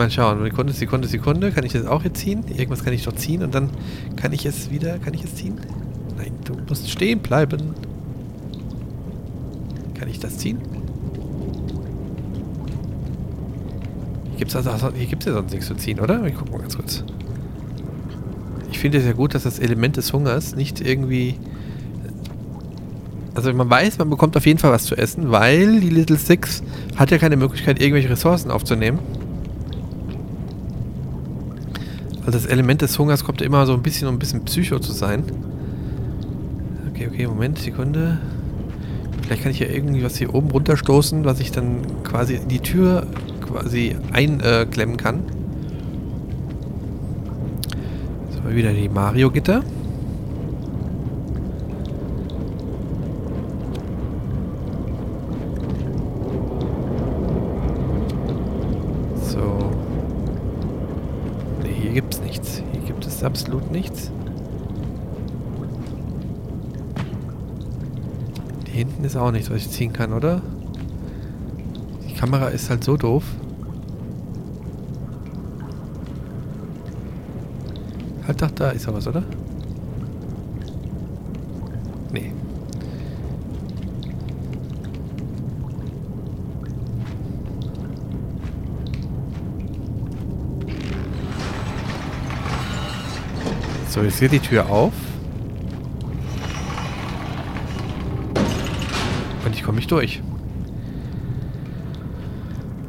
Mal 0.00 0.10
schauen. 0.10 0.42
Sekunde, 0.42 0.72
Sekunde, 0.72 1.08
Sekunde. 1.08 1.52
Kann 1.52 1.62
ich 1.66 1.72
das 1.72 1.84
auch 1.84 2.02
jetzt 2.02 2.20
ziehen? 2.20 2.42
Irgendwas 2.48 2.82
kann 2.82 2.94
ich 2.94 3.04
doch 3.04 3.14
ziehen 3.14 3.42
und 3.42 3.54
dann 3.54 3.68
kann 4.16 4.32
ich 4.32 4.46
es 4.46 4.70
wieder... 4.70 4.98
Kann 4.98 5.12
ich 5.12 5.22
es 5.22 5.34
ziehen? 5.34 5.60
Nein, 6.16 6.32
du 6.42 6.54
musst 6.66 6.88
stehen 6.88 7.18
bleiben. 7.18 7.74
Kann 9.98 10.08
ich 10.08 10.18
das 10.18 10.38
ziehen? 10.38 10.56
Hier 14.30 14.38
gibt 14.38 14.52
es 14.52 14.56
also, 14.56 14.70
ja 14.70 14.78
sonst 15.34 15.52
nichts 15.52 15.66
zu 15.66 15.74
ziehen, 15.74 16.00
oder? 16.00 16.24
Ich 16.24 16.34
guck 16.34 16.50
mal 16.50 16.62
ganz 16.62 16.76
kurz. 16.76 17.04
Ich 18.70 18.78
finde 18.78 18.96
es 18.96 19.04
ja 19.04 19.12
gut, 19.12 19.34
dass 19.34 19.42
das 19.42 19.58
Element 19.58 19.98
des 19.98 20.14
Hungers 20.14 20.56
nicht 20.56 20.80
irgendwie... 20.80 21.34
Also 23.34 23.52
man 23.52 23.68
weiß, 23.68 23.98
man 23.98 24.08
bekommt 24.08 24.34
auf 24.38 24.46
jeden 24.46 24.58
Fall 24.58 24.72
was 24.72 24.84
zu 24.84 24.96
essen, 24.96 25.30
weil 25.30 25.80
die 25.80 25.90
Little 25.90 26.16
Six 26.16 26.62
hat 26.96 27.10
ja 27.10 27.18
keine 27.18 27.36
Möglichkeit, 27.36 27.82
irgendwelche 27.82 28.08
Ressourcen 28.08 28.50
aufzunehmen. 28.50 28.98
Also 32.30 32.46
das 32.46 32.52
Element 32.52 32.80
des 32.80 32.96
Hungers 32.96 33.24
kommt 33.24 33.42
immer 33.42 33.66
so 33.66 33.72
ein 33.72 33.82
bisschen, 33.82 34.06
um 34.06 34.14
ein 34.14 34.20
bisschen 34.20 34.44
Psycho 34.44 34.78
zu 34.78 34.92
sein. 34.92 35.24
Okay, 36.88 37.08
okay, 37.12 37.26
Moment, 37.26 37.58
Sekunde. 37.58 38.18
Vielleicht 39.22 39.42
kann 39.42 39.50
ich 39.50 39.58
ja 39.58 39.66
irgendwie 39.66 40.04
was 40.04 40.16
hier 40.16 40.32
oben 40.32 40.48
runterstoßen, 40.48 41.24
was 41.24 41.40
ich 41.40 41.50
dann 41.50 41.82
quasi 42.04 42.36
in 42.36 42.46
die 42.46 42.60
Tür 42.60 43.04
quasi 43.44 43.96
einklemmen 44.12 44.94
äh, 44.94 44.96
kann. 44.96 45.24
So, 48.30 48.54
wieder 48.54 48.72
die 48.72 48.88
Mario-Gitter. 48.88 49.64
So. 59.20 59.40
Ne, 61.62 61.68
hier 61.68 61.92
gibt 61.92 62.14
es 62.14 62.20
nichts. 62.20 62.62
Hier 62.72 62.80
gibt 62.82 63.06
es 63.06 63.19
absolut 63.30 63.70
nichts. 63.70 64.10
hinten 68.80 69.04
ist 69.04 69.16
auch 69.16 69.30
nichts, 69.30 69.50
was 69.50 69.58
ich 69.58 69.70
ziehen 69.70 69.92
kann, 69.92 70.12
oder? 70.12 70.40
Die 72.08 72.14
Kamera 72.14 72.48
ist 72.48 72.70
halt 72.70 72.82
so 72.82 72.96
doof. 72.96 73.24
Halt 78.26 78.40
doch, 78.40 78.50
da 78.52 78.70
ist 78.70 78.86
ja 78.86 78.94
was, 78.94 79.06
oder? 79.06 79.22
Nee. 82.10 82.32
So, 93.90 94.02
jetzt 94.02 94.20
geht 94.20 94.32
die 94.32 94.38
Tür 94.38 94.70
auf. 94.70 94.92
komme 99.70 99.78
ich 99.78 99.86
durch. 99.86 100.20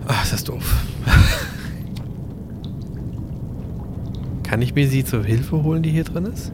Ach, 0.07 0.23
ist 0.23 0.33
das 0.33 0.43
doof. 0.43 0.77
Kann 4.41 4.63
ich 4.63 4.73
mir 4.73 4.87
sie 4.87 5.05
zur 5.05 5.23
Hilfe 5.23 5.61
holen, 5.61 5.83
die 5.83 5.91
hier 5.91 6.05
drin 6.05 6.25
ist? 6.25 6.51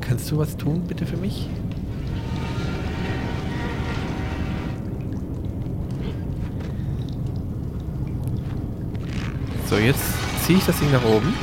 Kannst 0.00 0.30
du 0.30 0.38
was 0.38 0.56
tun, 0.56 0.84
bitte 0.88 1.04
für 1.04 1.18
mich? 1.18 1.50
So, 9.68 9.76
jetzt 9.76 10.00
ziehe 10.46 10.56
ich 10.56 10.64
das 10.64 10.78
Ding 10.78 10.90
nach 10.90 11.04
oben. 11.04 11.34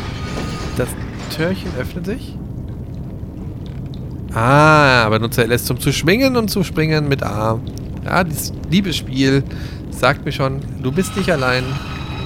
Das 0.78 0.90
Türchen 1.36 1.72
öffnet 1.80 2.06
sich. 2.06 2.38
Ah, 4.34 5.10
benutze 5.10 5.44
LS 5.44 5.66
zum 5.66 5.80
zu 5.80 5.92
schwingen 5.92 6.38
und 6.38 6.50
zu 6.50 6.64
springen 6.64 7.08
mit 7.08 7.24
A. 7.24 7.60
Ja, 8.06 8.24
dieses 8.24 8.54
Liebesspiel 8.70 9.44
sagt 9.90 10.26
mir 10.26 10.32
schon, 10.32 10.60
du 10.84 10.92
bist 10.92 11.18
nicht 11.18 11.32
allein. 11.32 11.64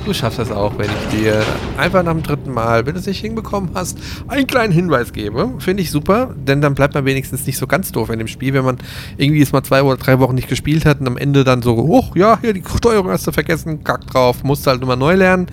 Du 0.04 0.14
schaffst 0.14 0.40
das 0.40 0.52
auch, 0.52 0.78
wenn 0.80 0.90
ich 0.90 1.20
dir 1.20 1.44
einfach 1.78 2.04
nach 2.04 2.12
dem 2.12 2.24
dritten 2.24 2.52
Mal, 2.52 2.86
wenn 2.86 2.96
du 2.96 3.00
es 3.00 3.06
nicht 3.06 3.22
hinbekommen 3.22 3.70
hast, 3.76 4.00
einen 4.28 4.48
kleinen 4.48 4.74
Hinweis 4.74 5.14
gebe. 5.14 5.54
Finde 5.60 5.84
ich 5.84 5.92
super, 5.92 6.36
denn 6.36 6.60
dann 6.60 6.74
bleibt 6.74 6.96
man 6.96 7.06
wenigstens 7.06 7.46
nicht 7.46 7.58
so 7.58 7.68
ganz 7.68 7.92
doof 7.92 8.10
in 8.10 8.18
dem 8.18 8.28
Spiel, 8.28 8.54
wenn 8.56 8.66
man 8.66 8.78
irgendwie 9.18 9.40
jetzt 9.40 9.54
mal 9.54 9.64
zwei 9.64 9.84
oder 9.84 9.98
drei 9.98 10.20
Wochen 10.20 10.36
nicht 10.36 10.50
gespielt 10.50 10.86
hat 10.86 11.00
und 11.00 11.08
am 11.08 11.18
Ende 11.18 11.44
dann 11.44 11.62
so, 11.62 11.78
oh 11.78 12.06
ja, 12.16 12.40
hier 12.42 12.54
die 12.54 12.64
Steuerung 12.78 13.12
hast 13.12 13.28
du 13.28 13.32
vergessen, 13.32 13.84
kack 13.84 14.08
drauf, 14.08 14.44
musst 14.44 14.66
halt 14.66 14.82
nochmal 14.82 14.98
neu 14.98 15.14
lernen. 15.14 15.46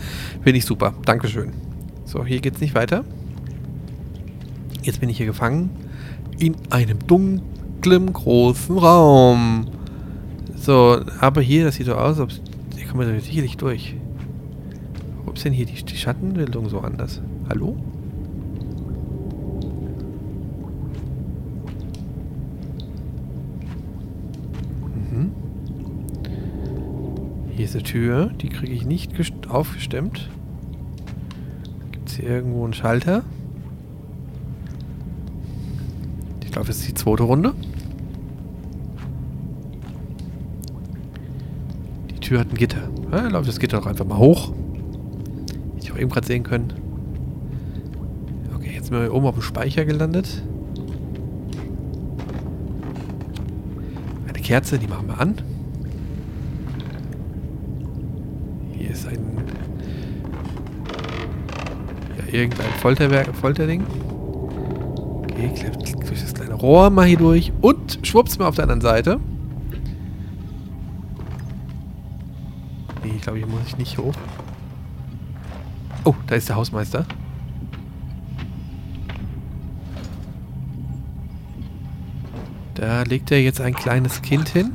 Finde 0.43 0.59
ich 0.59 0.65
super. 0.65 0.95
Dankeschön. 1.05 1.68
So, 2.09 2.25
hier 2.25 2.41
geht's 2.41 2.59
nicht 2.63 2.75
weiter. 2.75 3.05
Jetzt 4.83 4.99
bin 4.99 5.11
ich 5.11 5.19
hier 5.19 5.27
gefangen 5.27 5.69
in 6.39 6.57
einem 6.71 6.99
dunklen, 7.07 8.15
großen 8.15 8.79
Raum. 8.79 9.67
So, 10.57 11.03
aber 11.21 11.43
hier, 11.43 11.65
das 11.65 11.75
sieht 11.75 11.85
so 11.85 11.97
aus, 11.97 12.19
als 12.19 12.41
hier 12.75 12.87
kommen 12.87 13.07
wir 13.07 13.21
sicherlich 13.21 13.59
durch. 13.59 13.95
Warum 15.19 15.35
ist 15.35 15.45
denn 15.45 15.53
hier 15.53 15.67
die, 15.67 15.85
die 15.85 15.97
Schattenbildung 15.99 16.71
so 16.71 16.81
anders? 16.81 17.21
Hallo? 17.51 17.77
Mhm. 24.95 25.33
Hier 27.51 27.67
ist 27.67 27.75
eine 27.75 27.85
Tür, 27.85 28.31
die 28.41 28.49
kriege 28.49 28.73
ich 28.73 28.87
nicht 28.87 29.13
aufgestemmt. 29.51 30.31
Hier 32.19 32.29
irgendwo 32.29 32.67
ein 32.67 32.73
Schalter. 32.73 33.23
Ich 36.45 36.53
glaube, 36.53 36.67
das 36.67 36.79
ist 36.79 36.89
die 36.89 36.95
zweite 36.95 37.23
Runde. 37.23 37.55
Die 42.11 42.21
Tür 42.21 42.41
hat 42.41 42.51
ein 42.51 42.57
Gitter. 42.57 42.91
Ja, 43.13 43.29
läuft 43.29 43.49
das 43.49 43.61
Gitter 43.61 43.79
doch 43.79 43.87
einfach 43.87 44.05
mal 44.05 44.19
hoch. 44.19 44.53
Hätte 45.75 45.85
ich 45.85 45.93
auch 45.93 45.99
eben 45.99 46.11
gerade 46.11 46.27
sehen 46.27 46.43
können. 46.43 46.73
Okay, 48.55 48.73
jetzt 48.75 48.89
sind 48.89 49.01
wir 49.01 49.15
oben 49.15 49.27
auf 49.27 49.35
dem 49.35 49.43
Speicher 49.43 49.85
gelandet. 49.85 50.43
Eine 54.27 54.41
Kerze, 54.41 54.79
die 54.79 54.89
machen 54.89 55.07
wir 55.07 55.21
an. 55.21 55.35
Hier 58.73 58.91
ist 58.91 59.07
ein... 59.07 59.48
Irgendein 62.31 62.71
Folterwerk, 62.81 63.35
Folterding. 63.35 63.85
Okay, 65.23 65.51
klemmt 65.55 66.09
durch 66.09 66.21
das 66.21 66.35
kleine 66.35 66.55
Rohr 66.55 66.91
mal 66.91 67.07
hier 67.07 67.19
durch. 67.19 67.53
Und 67.61 67.99
schwupps 68.03 68.39
mal 68.39 68.49
auf 68.49 68.57
der 68.57 68.65
anderen 68.65 68.81
Seite. 68.81 69.19
Nee, 73.03 73.13
ich 73.17 73.23
glaube, 73.23 73.39
hier 73.39 73.47
muss 73.47 73.61
ich 73.67 73.79
nicht 73.79 73.97
hoch. 73.99 74.15
Oh, 76.05 76.15
da 76.27 76.35
ist 76.35 76.49
der 76.49 76.57
Hausmeister. 76.57 77.07
Da 82.75 83.03
legt 83.03 83.31
er 83.31 83.43
jetzt 83.43 83.61
ein 83.61 83.75
kleines 83.75 84.23
Kind 84.23 84.49
hin. 84.49 84.73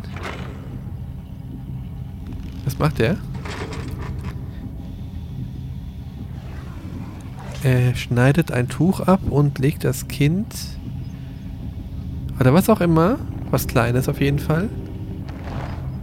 Was 2.66 2.78
macht 2.80 3.00
er? 3.00 3.18
Er 7.64 7.96
schneidet 7.96 8.52
ein 8.52 8.68
Tuch 8.68 9.00
ab 9.00 9.22
und 9.30 9.58
legt 9.60 9.84
das 9.84 10.08
Kind... 10.08 10.54
Oder 12.40 12.54
was 12.54 12.70
auch 12.70 12.82
immer. 12.82 13.20
Was 13.52 13.68
Kleines 13.68 14.10
auf 14.10 14.20
jeden 14.20 14.40
Fall. 14.40 14.70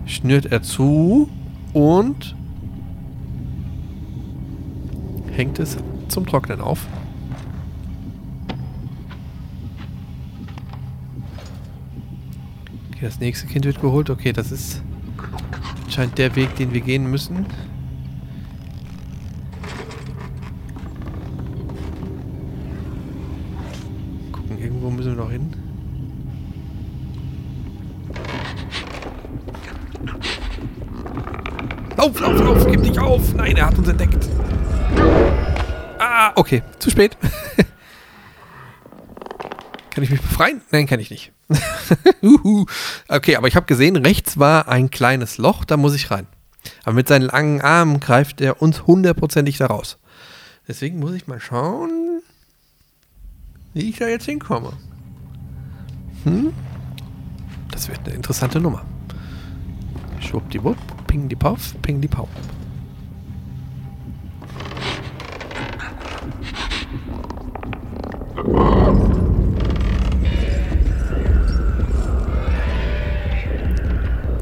Schnürt 0.07 0.46
er 0.46 0.62
zu 0.62 1.29
und 1.73 2.35
hängt 5.33 5.59
es 5.59 5.77
zum 6.09 6.25
Trocknen 6.25 6.61
auf. 6.61 6.87
Okay, 12.92 13.01
das 13.03 13.20
nächste 13.20 13.46
Kind 13.46 13.64
wird 13.66 13.81
geholt. 13.81 14.09
Okay, 14.09 14.33
das 14.33 14.51
ist 14.51 14.83
scheint 15.88 16.16
der 16.18 16.37
Weg, 16.37 16.55
den 16.57 16.73
wir 16.73 16.81
gehen 16.81 17.11
müssen. 17.11 17.44
Irgendwo 24.81 24.97
müssen 24.97 25.14
wir 25.14 25.23
noch 25.25 25.31
hin. 25.31 25.53
Lauf, 31.99 32.19
lauf, 32.19 32.40
lauf, 32.40 32.66
gib 32.66 32.83
dich 32.83 32.99
auf! 32.99 33.35
Nein, 33.35 33.59
er 33.59 33.66
hat 33.66 33.77
uns 33.77 33.88
entdeckt. 33.88 34.27
Ah, 35.99 36.33
okay, 36.35 36.62
zu 36.79 36.88
spät. 36.88 37.19
kann 39.90 40.03
ich 40.03 40.09
mich 40.09 40.23
befreien? 40.23 40.62
Nein, 40.71 40.87
kann 40.87 40.99
ich 40.99 41.11
nicht. 41.11 41.31
Okay, 43.09 43.37
aber 43.37 43.49
ich 43.49 43.57
habe 43.57 43.66
gesehen, 43.66 43.97
rechts 43.97 44.38
war 44.38 44.66
ein 44.69 44.88
kleines 44.88 45.37
Loch, 45.37 45.66
da 45.66 45.77
muss 45.77 45.95
ich 45.95 46.11
rein. 46.11 46.27
Aber 46.85 46.95
mit 46.95 47.07
seinen 47.09 47.27
langen 47.27 47.61
Armen 47.61 48.01
greift 48.01 48.40
er 48.40 48.62
uns 48.62 48.87
hundertprozentig 48.87 49.59
da 49.59 49.66
raus. 49.66 49.99
Deswegen 50.69 51.01
muss 51.01 51.12
ich 51.14 51.27
mal 51.27 51.40
schauen, 51.40 52.10
wie 53.74 53.90
ich 53.90 53.98
da 53.98 54.09
jetzt 54.09 54.26
hinkomme. 54.26 54.72
Hm? 56.24 56.52
Das 57.70 57.88
wird 57.88 58.00
eine 58.04 58.16
interessante 58.16 58.61
Nummer. 58.61 58.83
Schwuppdiwupp, 60.20 60.76
ping 61.06 61.28
die 61.28 61.37
Puff, 61.37 61.74
ping 61.83 62.00
die 62.00 62.09
Pau. 62.09 62.28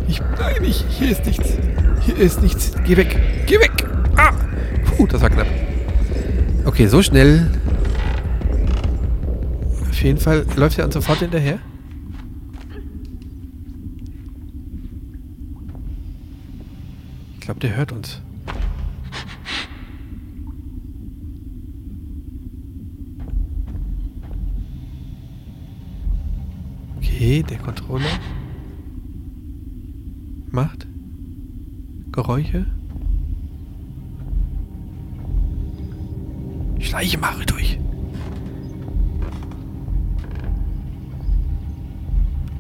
Ich, 0.09 0.21
nein, 0.39 0.65
ich, 0.65 0.85
hier 0.89 1.11
ist 1.11 1.27
nichts. 1.27 1.53
Hier 2.01 2.17
ist 2.17 2.43
nichts. 2.43 2.73
Geh 2.85 2.97
weg. 2.97 3.19
Geh 3.47 3.59
weg. 3.61 3.73
Ah. 4.17 4.33
Puh, 4.85 5.07
das 5.07 5.21
war 5.21 5.31
knapp. 5.31 5.47
Okay, 6.65 6.87
so 6.87 7.03
schnell. 7.03 7.51
Auf 9.99 10.05
jeden 10.05 10.21
Fall 10.21 10.47
läuft 10.55 10.79
er 10.79 10.85
uns 10.85 10.95
sofort 10.95 11.19
hinterher. 11.19 11.59
Ich 17.35 17.41
glaube, 17.41 17.59
der 17.59 17.75
hört 17.75 17.91
uns. 17.91 18.23
Okay, 26.99 27.43
der 27.43 27.59
Controller 27.59 28.05
macht 30.53 30.87
Geräusche. 32.13 32.67
Schleiche 36.79 37.19
mache 37.19 37.45
durch. 37.47 37.81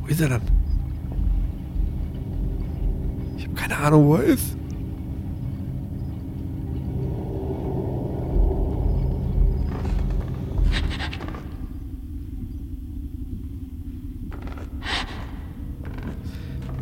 Wo 0.08 0.12
ist 0.12 0.22
er 0.22 0.30
dann? 0.30 0.40
Ich 3.36 3.44
habe 3.44 3.54
keine 3.54 3.76
Ahnung, 3.76 4.06
wo 4.06 4.14
er 4.14 4.22
ist. 4.22 4.56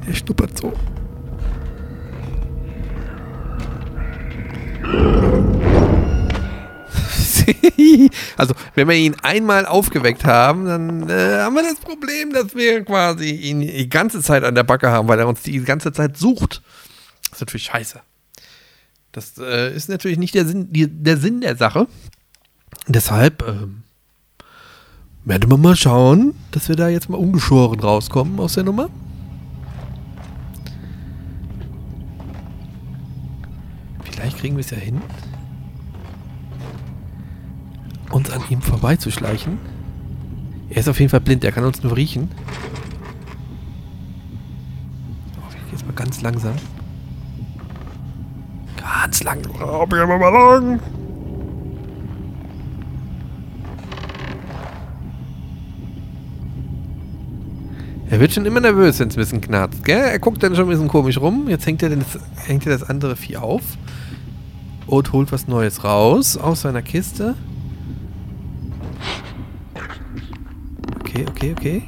Er 0.06 0.14
schnuppert 0.14 0.56
so. 0.56 0.72
also, 8.36 8.54
wenn 8.74 8.88
wir 8.88 8.96
ihn 8.96 9.16
einmal 9.22 9.66
aufgeweckt 9.66 10.24
haben, 10.24 10.66
dann 10.66 11.08
äh, 11.08 11.38
haben 11.40 11.54
wir 11.54 11.62
das 11.62 11.76
Problem, 11.76 12.32
dass 12.32 12.54
wir 12.54 12.84
quasi 12.84 13.30
ihn 13.30 13.60
die 13.60 13.88
ganze 13.88 14.22
Zeit 14.22 14.44
an 14.44 14.54
der 14.54 14.64
Backe 14.64 14.90
haben, 14.90 15.08
weil 15.08 15.18
er 15.18 15.28
uns 15.28 15.42
die 15.42 15.58
ganze 15.62 15.92
Zeit 15.92 16.16
sucht. 16.16 16.62
Das 17.24 17.38
ist 17.38 17.40
natürlich 17.40 17.64
scheiße. 17.64 18.00
Das 19.12 19.38
äh, 19.38 19.74
ist 19.74 19.88
natürlich 19.88 20.18
nicht 20.18 20.34
der 20.34 20.44
Sinn, 20.44 20.72
die, 20.72 20.86
der 20.86 21.16
Sinn 21.16 21.40
der 21.40 21.56
Sache. 21.56 21.86
Deshalb 22.86 23.42
ähm, 23.48 23.82
werden 25.24 25.50
wir 25.50 25.56
mal 25.56 25.74
schauen, 25.74 26.34
dass 26.50 26.68
wir 26.68 26.76
da 26.76 26.88
jetzt 26.88 27.08
mal 27.08 27.16
ungeschoren 27.16 27.80
rauskommen 27.80 28.38
aus 28.38 28.54
der 28.54 28.64
Nummer. 28.64 28.90
Vielleicht 34.04 34.38
kriegen 34.38 34.56
wir 34.56 34.64
es 34.64 34.70
ja 34.70 34.76
hin, 34.76 35.00
uns 38.10 38.30
an 38.30 38.42
ihm 38.50 38.62
vorbeizuschleichen. 38.62 39.58
Er 40.70 40.78
ist 40.78 40.88
auf 40.88 40.98
jeden 40.98 41.10
Fall 41.10 41.20
blind, 41.20 41.44
er 41.44 41.52
kann 41.52 41.64
uns 41.64 41.82
nur 41.82 41.96
riechen. 41.96 42.30
Oh, 45.38 45.52
jetzt 45.72 45.86
mal 45.86 45.94
ganz 45.94 46.20
langsam. 46.22 46.54
Ganz 48.76 49.22
langsam. 49.22 49.52
Oh, 49.60 49.86
wir 49.88 50.06
mal 50.06 50.30
lang. 50.30 50.80
Er 58.08 58.20
wird 58.20 58.32
schon 58.32 58.46
immer 58.46 58.60
nervös, 58.60 59.00
wenn 59.00 59.08
es 59.08 59.16
ein 59.16 59.20
bisschen 59.20 59.40
knarzt, 59.40 59.84
gell? 59.84 59.98
Er 59.98 60.18
guckt 60.20 60.42
dann 60.42 60.54
schon 60.54 60.66
ein 60.66 60.70
bisschen 60.70 60.88
komisch 60.88 61.18
rum. 61.18 61.48
Jetzt 61.48 61.66
hängt 61.66 61.82
er, 61.82 61.90
das, 61.90 62.18
hängt 62.46 62.64
er 62.64 62.78
das 62.78 62.88
andere 62.88 63.16
Vieh 63.16 63.36
auf. 63.36 63.62
Und 64.86 65.12
holt 65.12 65.32
was 65.32 65.48
Neues 65.48 65.82
raus 65.82 66.36
aus 66.36 66.60
seiner 66.60 66.82
Kiste. 66.82 67.34
Okay, 71.16 71.24
okay, 71.30 71.52
okay. 71.56 71.82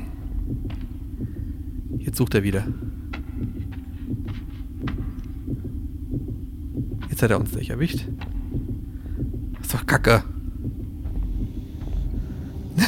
Jetzt 1.99 2.17
sucht 2.17 2.35
er 2.35 2.43
wieder. 2.43 2.65
Jetzt 7.11 7.23
hat 7.23 7.31
er 7.31 7.39
uns 7.39 7.55
nicht 7.55 7.69
erwischt. 7.69 8.09
Das 9.59 9.67
ist 9.67 9.75
doch 9.75 9.85
kacke. 9.85 10.25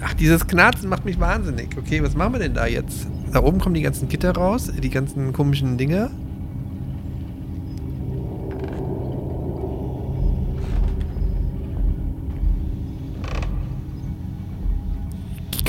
Ach, 0.00 0.14
dieses 0.14 0.46
Knarzen 0.46 0.88
macht 0.88 1.04
mich 1.04 1.20
wahnsinnig. 1.20 1.76
Okay, 1.76 2.02
was 2.02 2.14
machen 2.14 2.32
wir 2.32 2.40
denn 2.40 2.54
da 2.54 2.64
jetzt? 2.64 3.06
Da 3.34 3.42
oben 3.42 3.58
kommen 3.60 3.74
die 3.74 3.82
ganzen 3.82 4.08
Gitter 4.08 4.32
raus, 4.32 4.72
die 4.82 4.88
ganzen 4.88 5.34
komischen 5.34 5.76
Dinger. 5.76 6.10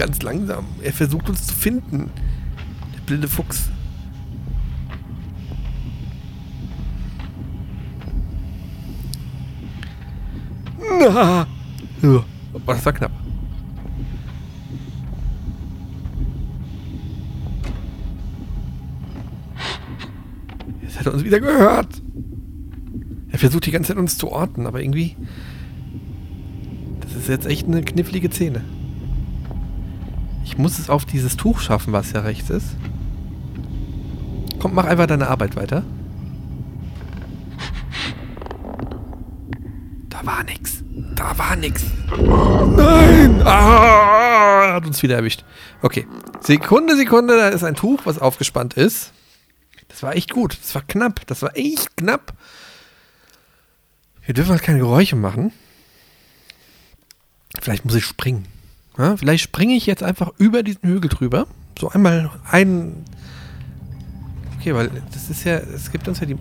Ganz 0.03 0.21
langsam. 0.21 0.65
Er 0.81 0.91
versucht 0.91 1.29
uns 1.29 1.47
zu 1.47 1.53
finden. 1.53 2.09
Der 2.93 3.01
blinde 3.05 3.29
Fuchs. 3.29 3.69
Na. 10.99 11.47
Ja, 12.01 12.25
das 12.65 12.85
war 12.85 12.91
knapp. 12.91 13.11
Jetzt 20.81 20.99
hat 20.99 21.05
er 21.05 21.13
uns 21.13 21.23
wieder 21.23 21.39
gehört. 21.39 22.01
Er 23.31 23.39
versucht 23.39 23.65
die 23.65 23.71
ganze 23.71 23.87
Zeit 23.93 23.97
uns 23.97 24.17
zu 24.17 24.29
orten, 24.29 24.67
aber 24.67 24.81
irgendwie... 24.81 25.15
Das 26.99 27.15
ist 27.15 27.29
jetzt 27.29 27.45
echt 27.45 27.67
eine 27.67 27.83
knifflige 27.83 28.29
Szene. 28.29 28.65
Ich 30.53 30.59
muss 30.59 30.77
es 30.77 30.87
auf 30.91 31.03
dieses 31.03 31.35
Tuch 31.35 31.59
schaffen, 31.61 31.93
was 31.93 32.11
ja 32.11 32.19
rechts 32.19 32.51
ist. 32.51 32.75
Komm, 34.59 34.75
mach 34.75 34.85
einfach 34.85 35.07
deine 35.07 35.27
Arbeit 35.27 35.55
weiter. 35.55 35.83
Da 40.09 40.23
war 40.23 40.43
nix. 40.43 40.83
Da 41.15 41.35
war 41.39 41.55
nix. 41.55 41.85
Nein! 42.07 43.41
Ah, 43.43 44.73
hat 44.73 44.85
uns 44.85 45.01
wieder 45.01 45.15
erwischt. 45.15 45.43
Okay. 45.81 46.05
Sekunde, 46.39 46.97
Sekunde, 46.97 47.35
da 47.35 47.47
ist 47.47 47.63
ein 47.63 47.73
Tuch, 47.73 48.01
was 48.03 48.19
aufgespannt 48.19 48.75
ist. 48.75 49.11
Das 49.87 50.03
war 50.03 50.15
echt 50.15 50.29
gut. 50.29 50.59
Das 50.61 50.75
war 50.75 50.83
knapp. 50.83 51.25
Das 51.25 51.41
war 51.41 51.57
echt 51.57 51.97
knapp. 51.97 52.33
Wir 54.23 54.35
dürfen 54.35 54.51
halt 54.51 54.61
keine 54.61 54.77
Geräusche 54.77 55.15
machen. 55.15 55.51
Vielleicht 57.59 57.85
muss 57.85 57.95
ich 57.95 58.05
springen. 58.05 58.52
Ja, 58.97 59.17
vielleicht 59.17 59.43
springe 59.43 59.73
ich 59.73 59.85
jetzt 59.87 60.03
einfach 60.03 60.31
über 60.37 60.61
diesen 60.61 60.87
Hügel 60.87 61.09
drüber. 61.09 61.47
So 61.79 61.89
einmal 61.89 62.29
ein. 62.49 63.03
Okay, 64.59 64.75
weil 64.75 64.89
das 65.11 65.29
ist 65.29 65.43
ja. 65.43 65.57
Es 65.57 65.91
gibt 65.91 66.07
uns 66.07 66.19
ja 66.19 66.27
die. 66.27 66.37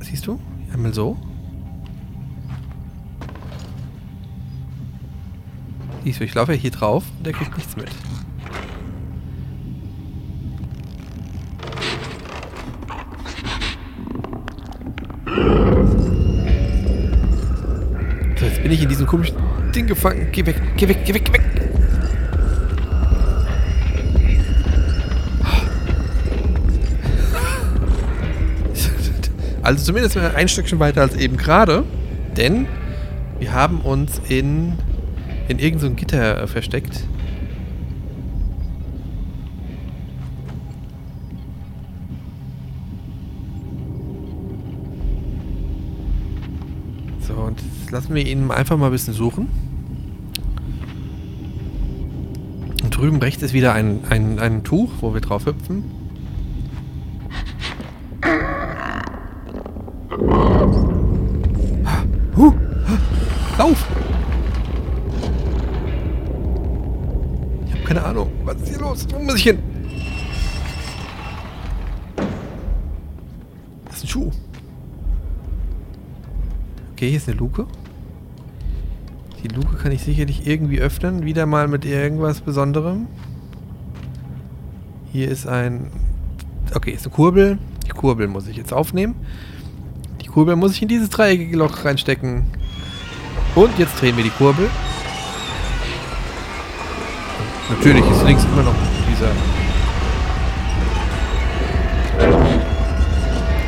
Siehst 0.00 0.26
du? 0.26 0.40
Einmal 0.72 0.92
so. 0.92 1.16
Siehst 6.02 6.20
du, 6.20 6.24
ich 6.24 6.34
laufe 6.34 6.52
ja 6.52 6.58
hier 6.58 6.72
drauf 6.72 7.04
und 7.16 7.26
der 7.26 7.32
kriegt 7.32 7.56
nichts 7.56 7.76
mit. 7.76 7.88
So, 18.36 18.44
jetzt 18.44 18.62
bin 18.62 18.72
ich 18.72 18.82
in 18.82 18.88
diesem 18.88 19.06
komischen 19.06 19.36
Ding 19.74 19.86
gefangen. 19.86 20.28
Geh 20.32 20.44
weg, 20.44 20.60
geh 20.76 20.88
weg, 20.88 21.04
geh 21.06 21.14
weg, 21.14 21.24
geh 21.24 21.32
weg. 21.32 21.63
Also 29.64 29.82
zumindest 29.82 30.18
ein 30.18 30.46
Stückchen 30.46 30.78
weiter 30.78 31.00
als 31.00 31.16
eben 31.16 31.38
gerade. 31.38 31.84
Denn 32.36 32.66
wir 33.38 33.54
haben 33.54 33.80
uns 33.80 34.20
in, 34.28 34.74
in 35.48 35.58
irgendein 35.58 35.90
so 35.90 35.90
Gitter 35.94 36.42
äh, 36.42 36.46
versteckt. 36.46 37.00
So, 47.26 47.32
und 47.32 47.58
jetzt 47.62 47.90
lassen 47.90 48.14
wir 48.14 48.26
ihn 48.26 48.50
einfach 48.50 48.76
mal 48.76 48.86
ein 48.86 48.92
bisschen 48.92 49.14
suchen. 49.14 49.48
Und 52.82 52.94
drüben 52.94 53.16
rechts 53.16 53.42
ist 53.42 53.54
wieder 53.54 53.72
ein, 53.72 54.00
ein, 54.10 54.38
ein 54.38 54.62
Tuch, 54.62 54.90
wo 55.00 55.14
wir 55.14 55.22
drauf 55.22 55.46
hüpfen. 55.46 55.84
Huh. 62.36 62.52
Lauf! 63.58 63.86
Ich 67.66 67.72
habe 67.72 67.84
keine 67.84 68.04
Ahnung. 68.04 68.32
Was 68.44 68.56
ist 68.56 68.68
hier 68.68 68.80
los? 68.80 69.03
Wo 69.14 69.22
muss 69.22 69.36
ich 69.36 69.44
hin? 69.44 69.58
Das 73.86 73.98
ist 73.98 74.04
ein 74.04 74.08
Schuh. 74.08 74.30
Okay, 76.92 77.08
hier 77.08 77.16
ist 77.16 77.28
eine 77.28 77.38
Luke. 77.38 77.66
Die 79.42 79.48
Luke 79.48 79.76
kann 79.76 79.92
ich 79.92 80.02
sicherlich 80.02 80.46
irgendwie 80.46 80.80
öffnen. 80.80 81.24
Wieder 81.24 81.46
mal 81.46 81.68
mit 81.68 81.84
irgendwas 81.84 82.40
Besonderem. 82.40 83.06
Hier 85.12 85.30
ist 85.30 85.46
ein... 85.46 85.90
Okay, 86.74 86.90
ist 86.90 87.06
eine 87.06 87.14
Kurbel. 87.14 87.58
Die 87.86 87.90
Kurbel 87.90 88.26
muss 88.26 88.48
ich 88.48 88.56
jetzt 88.56 88.72
aufnehmen. 88.72 89.14
Die 90.22 90.26
Kurbel 90.26 90.56
muss 90.56 90.72
ich 90.72 90.82
in 90.82 90.88
dieses 90.88 91.10
dreieckige 91.10 91.56
Loch 91.56 91.84
reinstecken. 91.84 92.46
Und 93.54 93.78
jetzt 93.78 94.00
drehen 94.00 94.16
wir 94.16 94.24
die 94.24 94.30
Kurbel. 94.30 94.68
Natürlich 97.70 98.04
ist 98.10 98.24
links 98.24 98.44
immer 98.44 98.64
noch 98.64 98.93
dieser... 99.24 99.32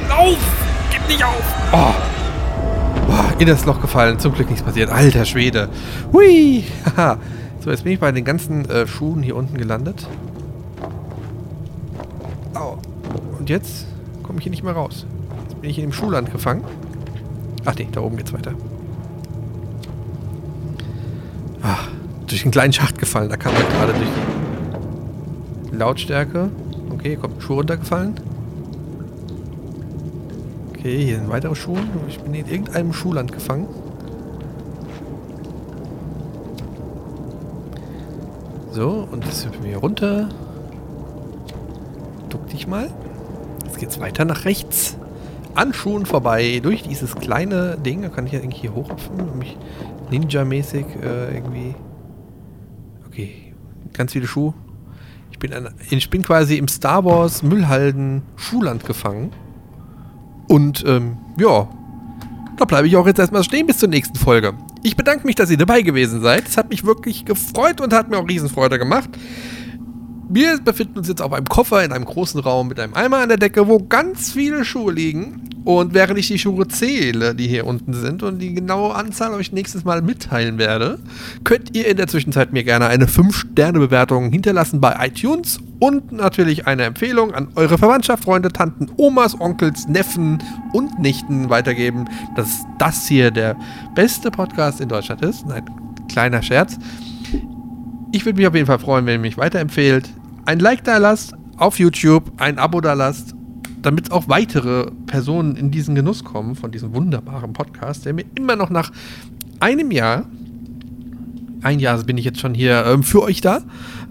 Lauf! 0.09 0.39
Gib 0.91 1.09
nicht 1.09 1.25
auf! 1.25 1.43
Oh! 1.73 1.95
Boah, 3.07 3.33
in 3.39 3.47
das 3.47 3.65
Loch 3.65 3.81
gefallen. 3.81 4.19
Zum 4.19 4.35
Glück 4.35 4.49
nichts 4.51 4.65
passiert. 4.65 4.91
Alter 4.91 5.25
Schwede. 5.25 5.69
Hui! 6.13 6.65
Haha. 6.97 7.19
so, 7.61 7.71
jetzt 7.71 7.85
bin 7.85 7.93
ich 7.93 8.01
bei 8.01 8.13
den 8.13 8.25
ganzen 8.25 8.69
äh, 8.69 8.87
Schuhen 8.87 9.23
hier 9.23 9.37
unten 9.37 9.57
gelandet. 9.57 10.07
Au. 12.55 12.79
Und 13.39 13.49
jetzt 13.51 13.87
komme 14.23 14.39
ich 14.39 14.45
hier 14.45 14.51
nicht 14.51 14.65
mehr 14.65 14.75
raus. 14.75 15.07
Jetzt 15.43 15.61
bin 15.61 15.71
ich 15.71 15.79
in 15.79 15.85
dem 15.85 15.93
Schuhland 15.93 16.33
gefangen. 16.33 16.65
Ach 17.65 17.75
nee, 17.77 17.89
da 17.91 18.01
oben 18.01 18.17
geht's 18.17 18.33
weiter. 18.33 18.53
Ach, 21.63 21.89
durch 22.27 22.43
einen 22.43 22.53
kleinen 22.53 22.73
Schacht 22.73 22.99
gefallen. 22.99 23.29
Da 23.29 23.37
kam 23.37 23.53
er 23.55 23.63
gerade 23.63 23.93
durch 23.93 24.09
die 24.09 24.36
Lautstärke. 25.79 26.51
Okay, 26.93 27.17
kommt 27.17 27.39
ein 27.39 27.41
Schuh 27.41 27.55
runtergefallen. 27.55 28.15
Okay, 30.71 31.05
hier 31.05 31.17
sind 31.17 31.29
weitere 31.29 31.55
Schuhe. 31.55 31.79
Ich 32.09 32.19
bin 32.21 32.35
in 32.35 32.47
irgendeinem 32.47 32.93
Schuhland 32.93 33.33
gefangen. 33.33 33.69
So, 38.71 39.09
und 39.11 39.25
jetzt 39.25 39.47
hüpfen 39.47 39.63
wir 39.63 39.71
hier 39.71 39.79
runter. 39.79 40.29
Duck 42.29 42.47
dich 42.49 42.67
mal. 42.67 42.91
Jetzt 43.65 43.79
geht's 43.79 44.01
weiter 44.01 44.25
nach 44.25 44.45
rechts. 44.45 44.97
An 45.55 45.73
Schuhen 45.73 46.05
vorbei. 46.05 46.61
Durch 46.63 46.83
dieses 46.83 47.17
kleine 47.17 47.79
Ding. 47.79 48.03
Da 48.03 48.09
kann 48.09 48.27
ich 48.27 48.33
ja 48.33 48.41
irgendwie 48.41 48.61
hier 48.61 48.75
hochhüpfen. 48.75 49.19
und 49.19 49.39
Mich 49.39 49.57
Ninja-mäßig 50.11 50.85
äh, 51.03 51.35
irgendwie. 51.35 51.75
Okay. 53.07 53.55
Ganz 53.95 54.13
viele 54.13 54.27
Schuhe. 54.27 54.53
Ich 55.37 55.41
bin, 55.41 55.53
an, 55.53 55.69
ich 55.91 56.09
bin 56.09 56.23
quasi 56.23 56.57
im 56.57 56.67
Star 56.67 57.05
Wars 57.05 57.43
Müllhalden 57.43 58.23
Schuhland 58.37 58.87
gefangen. 58.87 59.33
Und 60.49 60.83
ähm, 60.87 61.19
ja, 61.39 61.69
da 62.57 62.65
bleibe 62.65 62.89
ich 62.89 62.97
auch 62.97 63.07
jetzt 63.07 63.19
erstmal 63.19 63.45
stehen 63.45 63.67
bis 63.67 63.77
zur 63.77 63.91
nächsten 63.91 64.17
Folge. 64.17 64.55
Ich 64.83 64.97
bedanke 64.97 65.27
mich, 65.27 65.35
dass 65.35 65.51
ihr 65.51 65.59
dabei 65.59 65.83
gewesen 65.83 66.23
seid. 66.23 66.49
Es 66.49 66.57
hat 66.57 66.71
mich 66.71 66.87
wirklich 66.87 67.27
gefreut 67.27 67.83
und 67.83 67.93
hat 67.93 68.09
mir 68.09 68.17
auch 68.17 68.27
Riesenfreude 68.27 68.79
gemacht. 68.79 69.11
Wir 70.31 70.59
befinden 70.59 71.01
uns 71.01 71.09
jetzt 71.09 71.21
auf 71.21 71.35
einem 71.35 71.45
Koffer 71.47 71.85
in 71.85 71.93
einem 71.93 72.07
großen 72.07 72.41
Raum 72.41 72.69
mit 72.69 72.81
einem 72.81 72.95
Eimer 72.95 73.19
an 73.19 73.29
der 73.29 73.37
Decke, 73.37 73.69
wo 73.69 73.79
ganz 73.79 74.33
viele 74.33 74.65
Schuhe 74.65 74.91
liegen. 74.91 75.51
Und 75.67 75.95
während 75.95 76.17
ich 76.17 76.29
die 76.29 76.39
Schuhe 76.39 76.69
zähle, 76.69 77.35
die 77.35 77.49
hier 77.49 77.67
unten 77.67 77.93
sind 77.93 78.23
und 78.23 78.39
die 78.39 78.55
genaue 78.55 78.95
Anzahl 78.95 79.33
euch 79.33 79.51
nächstes 79.51 79.83
Mal 79.83 80.01
mitteilen 80.01 80.59
werde, 80.59 81.01
könnt 81.43 81.77
ihr 81.77 81.89
in 81.89 81.97
der 81.97 82.07
Zwischenzeit 82.07 82.53
mir 82.53 82.63
gerne 82.63 82.87
eine 82.87 83.07
5-Sterne-Bewertung 83.07 84.31
hinterlassen 84.31 84.81
bei 84.81 84.95
iTunes 85.09 85.59
und 85.81 86.13
natürlich 86.13 86.69
eine 86.69 86.85
Empfehlung 86.85 87.35
an 87.35 87.49
eure 87.57 87.79
Verwandtschaft, 87.79 88.23
Freunde, 88.23 88.51
Tanten, 88.51 88.93
Omas, 88.97 89.41
Onkels, 89.41 89.89
Neffen 89.89 90.41
und 90.73 91.01
Nichten 91.01 91.51
weitergeben, 91.51 92.05
dass 92.37 92.65
das 92.79 93.09
hier 93.09 93.33
der 93.33 93.57
beste 93.97 94.31
Podcast 94.31 94.81
in 94.81 94.89
Deutschland 94.89 95.23
ist. 95.23 95.45
Nein, 95.49 95.65
kleiner 96.09 96.43
Scherz. 96.43 96.79
Ich 98.13 98.25
würde 98.25 98.39
mich 98.39 98.47
auf 98.47 98.55
jeden 98.55 98.69
Fall 98.69 98.79
freuen, 98.79 99.05
wenn 99.07 99.15
ihr 99.15 99.19
mich 99.19 99.37
weiterempfehlt. 99.37 100.09
Ein 100.45 100.61
Like 100.61 100.85
da 100.85 100.99
lasst 100.99 101.35
auf 101.57 101.81
YouTube, 101.81 102.31
ein 102.37 102.57
Abo 102.61 102.81
da 102.81 102.93
lasst, 102.93 103.35
damit 103.87 104.11
auch 104.11 104.29
weitere 104.29 104.91
Personen 105.07 105.55
in 105.55 105.71
diesen 105.71 105.95
Genuss 105.95 106.25
kommen 106.25 106.57
von 106.57 106.73
diesem 106.73 106.93
wunderbaren 106.93 107.53
Podcast, 107.53 108.05
der 108.05 108.15
mir 108.15 108.25
immer 108.35 108.57
noch 108.57 108.69
nach 108.69 108.91
einem 109.61 109.93
Jahr, 109.93 110.27
ein 111.63 111.79
Jahr 111.79 112.03
bin 112.03 112.19
ich 112.19 112.25
jetzt 112.25 112.41
schon 112.41 112.53
hier 112.53 112.85
ähm, 112.85 113.05
für 113.05 113.23
euch 113.23 113.41
da, 113.41 113.63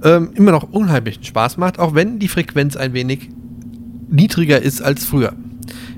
ähm, 0.02 0.30
immer 0.34 0.52
noch 0.52 0.72
unheimlichen 0.72 1.26
Spaß 1.26 1.58
macht, 1.58 1.78
auch 1.78 1.94
wenn 1.94 2.20
die 2.20 2.30
Frequenz 2.30 2.78
ein 2.78 2.94
wenig 2.94 3.30
niedriger 4.10 4.62
ist 4.62 4.82
als 4.82 5.04
früher. 5.04 5.34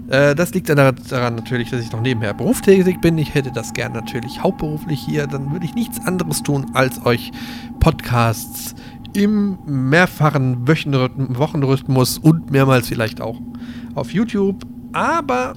Äh, 0.09 0.33
das 0.33 0.55
liegt 0.55 0.69
daran, 0.69 0.95
daran 1.07 1.35
natürlich, 1.35 1.69
dass 1.69 1.81
ich 1.81 1.91
noch 1.91 2.01
nebenher 2.01 2.33
berufstätig 2.33 2.99
bin. 2.99 3.15
Ich 3.19 3.35
hätte 3.35 3.51
das 3.51 3.73
gern 3.73 3.93
natürlich 3.93 4.41
hauptberuflich 4.41 4.99
hier. 4.99 5.27
Dann 5.27 5.51
würde 5.51 5.65
ich 5.65 5.75
nichts 5.75 6.03
anderes 6.03 6.41
tun, 6.41 6.65
als 6.73 7.05
euch 7.05 7.31
Podcasts 7.79 8.73
im 9.13 9.57
mehrfachen 9.65 10.67
Wochenrhythmus 10.67 12.17
und 12.17 12.51
mehrmals 12.51 12.87
vielleicht 12.87 13.21
auch 13.21 13.39
auf 13.95 14.11
YouTube. 14.13 14.65
Aber 14.93 15.53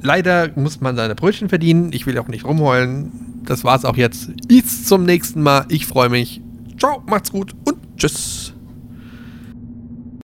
leider 0.00 0.50
muss 0.56 0.80
man 0.80 0.96
seine 0.96 1.14
Brötchen 1.14 1.48
verdienen. 1.48 1.92
Ich 1.92 2.06
will 2.06 2.18
auch 2.18 2.28
nicht 2.28 2.44
rumheulen. 2.44 3.42
Das 3.44 3.64
war's 3.64 3.84
auch 3.84 3.96
jetzt. 3.96 4.30
Bis 4.48 4.84
zum 4.84 5.04
nächsten 5.04 5.42
Mal. 5.42 5.66
Ich 5.68 5.86
freue 5.86 6.08
mich. 6.08 6.40
Ciao, 6.78 7.02
macht's 7.06 7.32
gut 7.32 7.54
und 7.64 7.78
tschüss. 7.96 8.54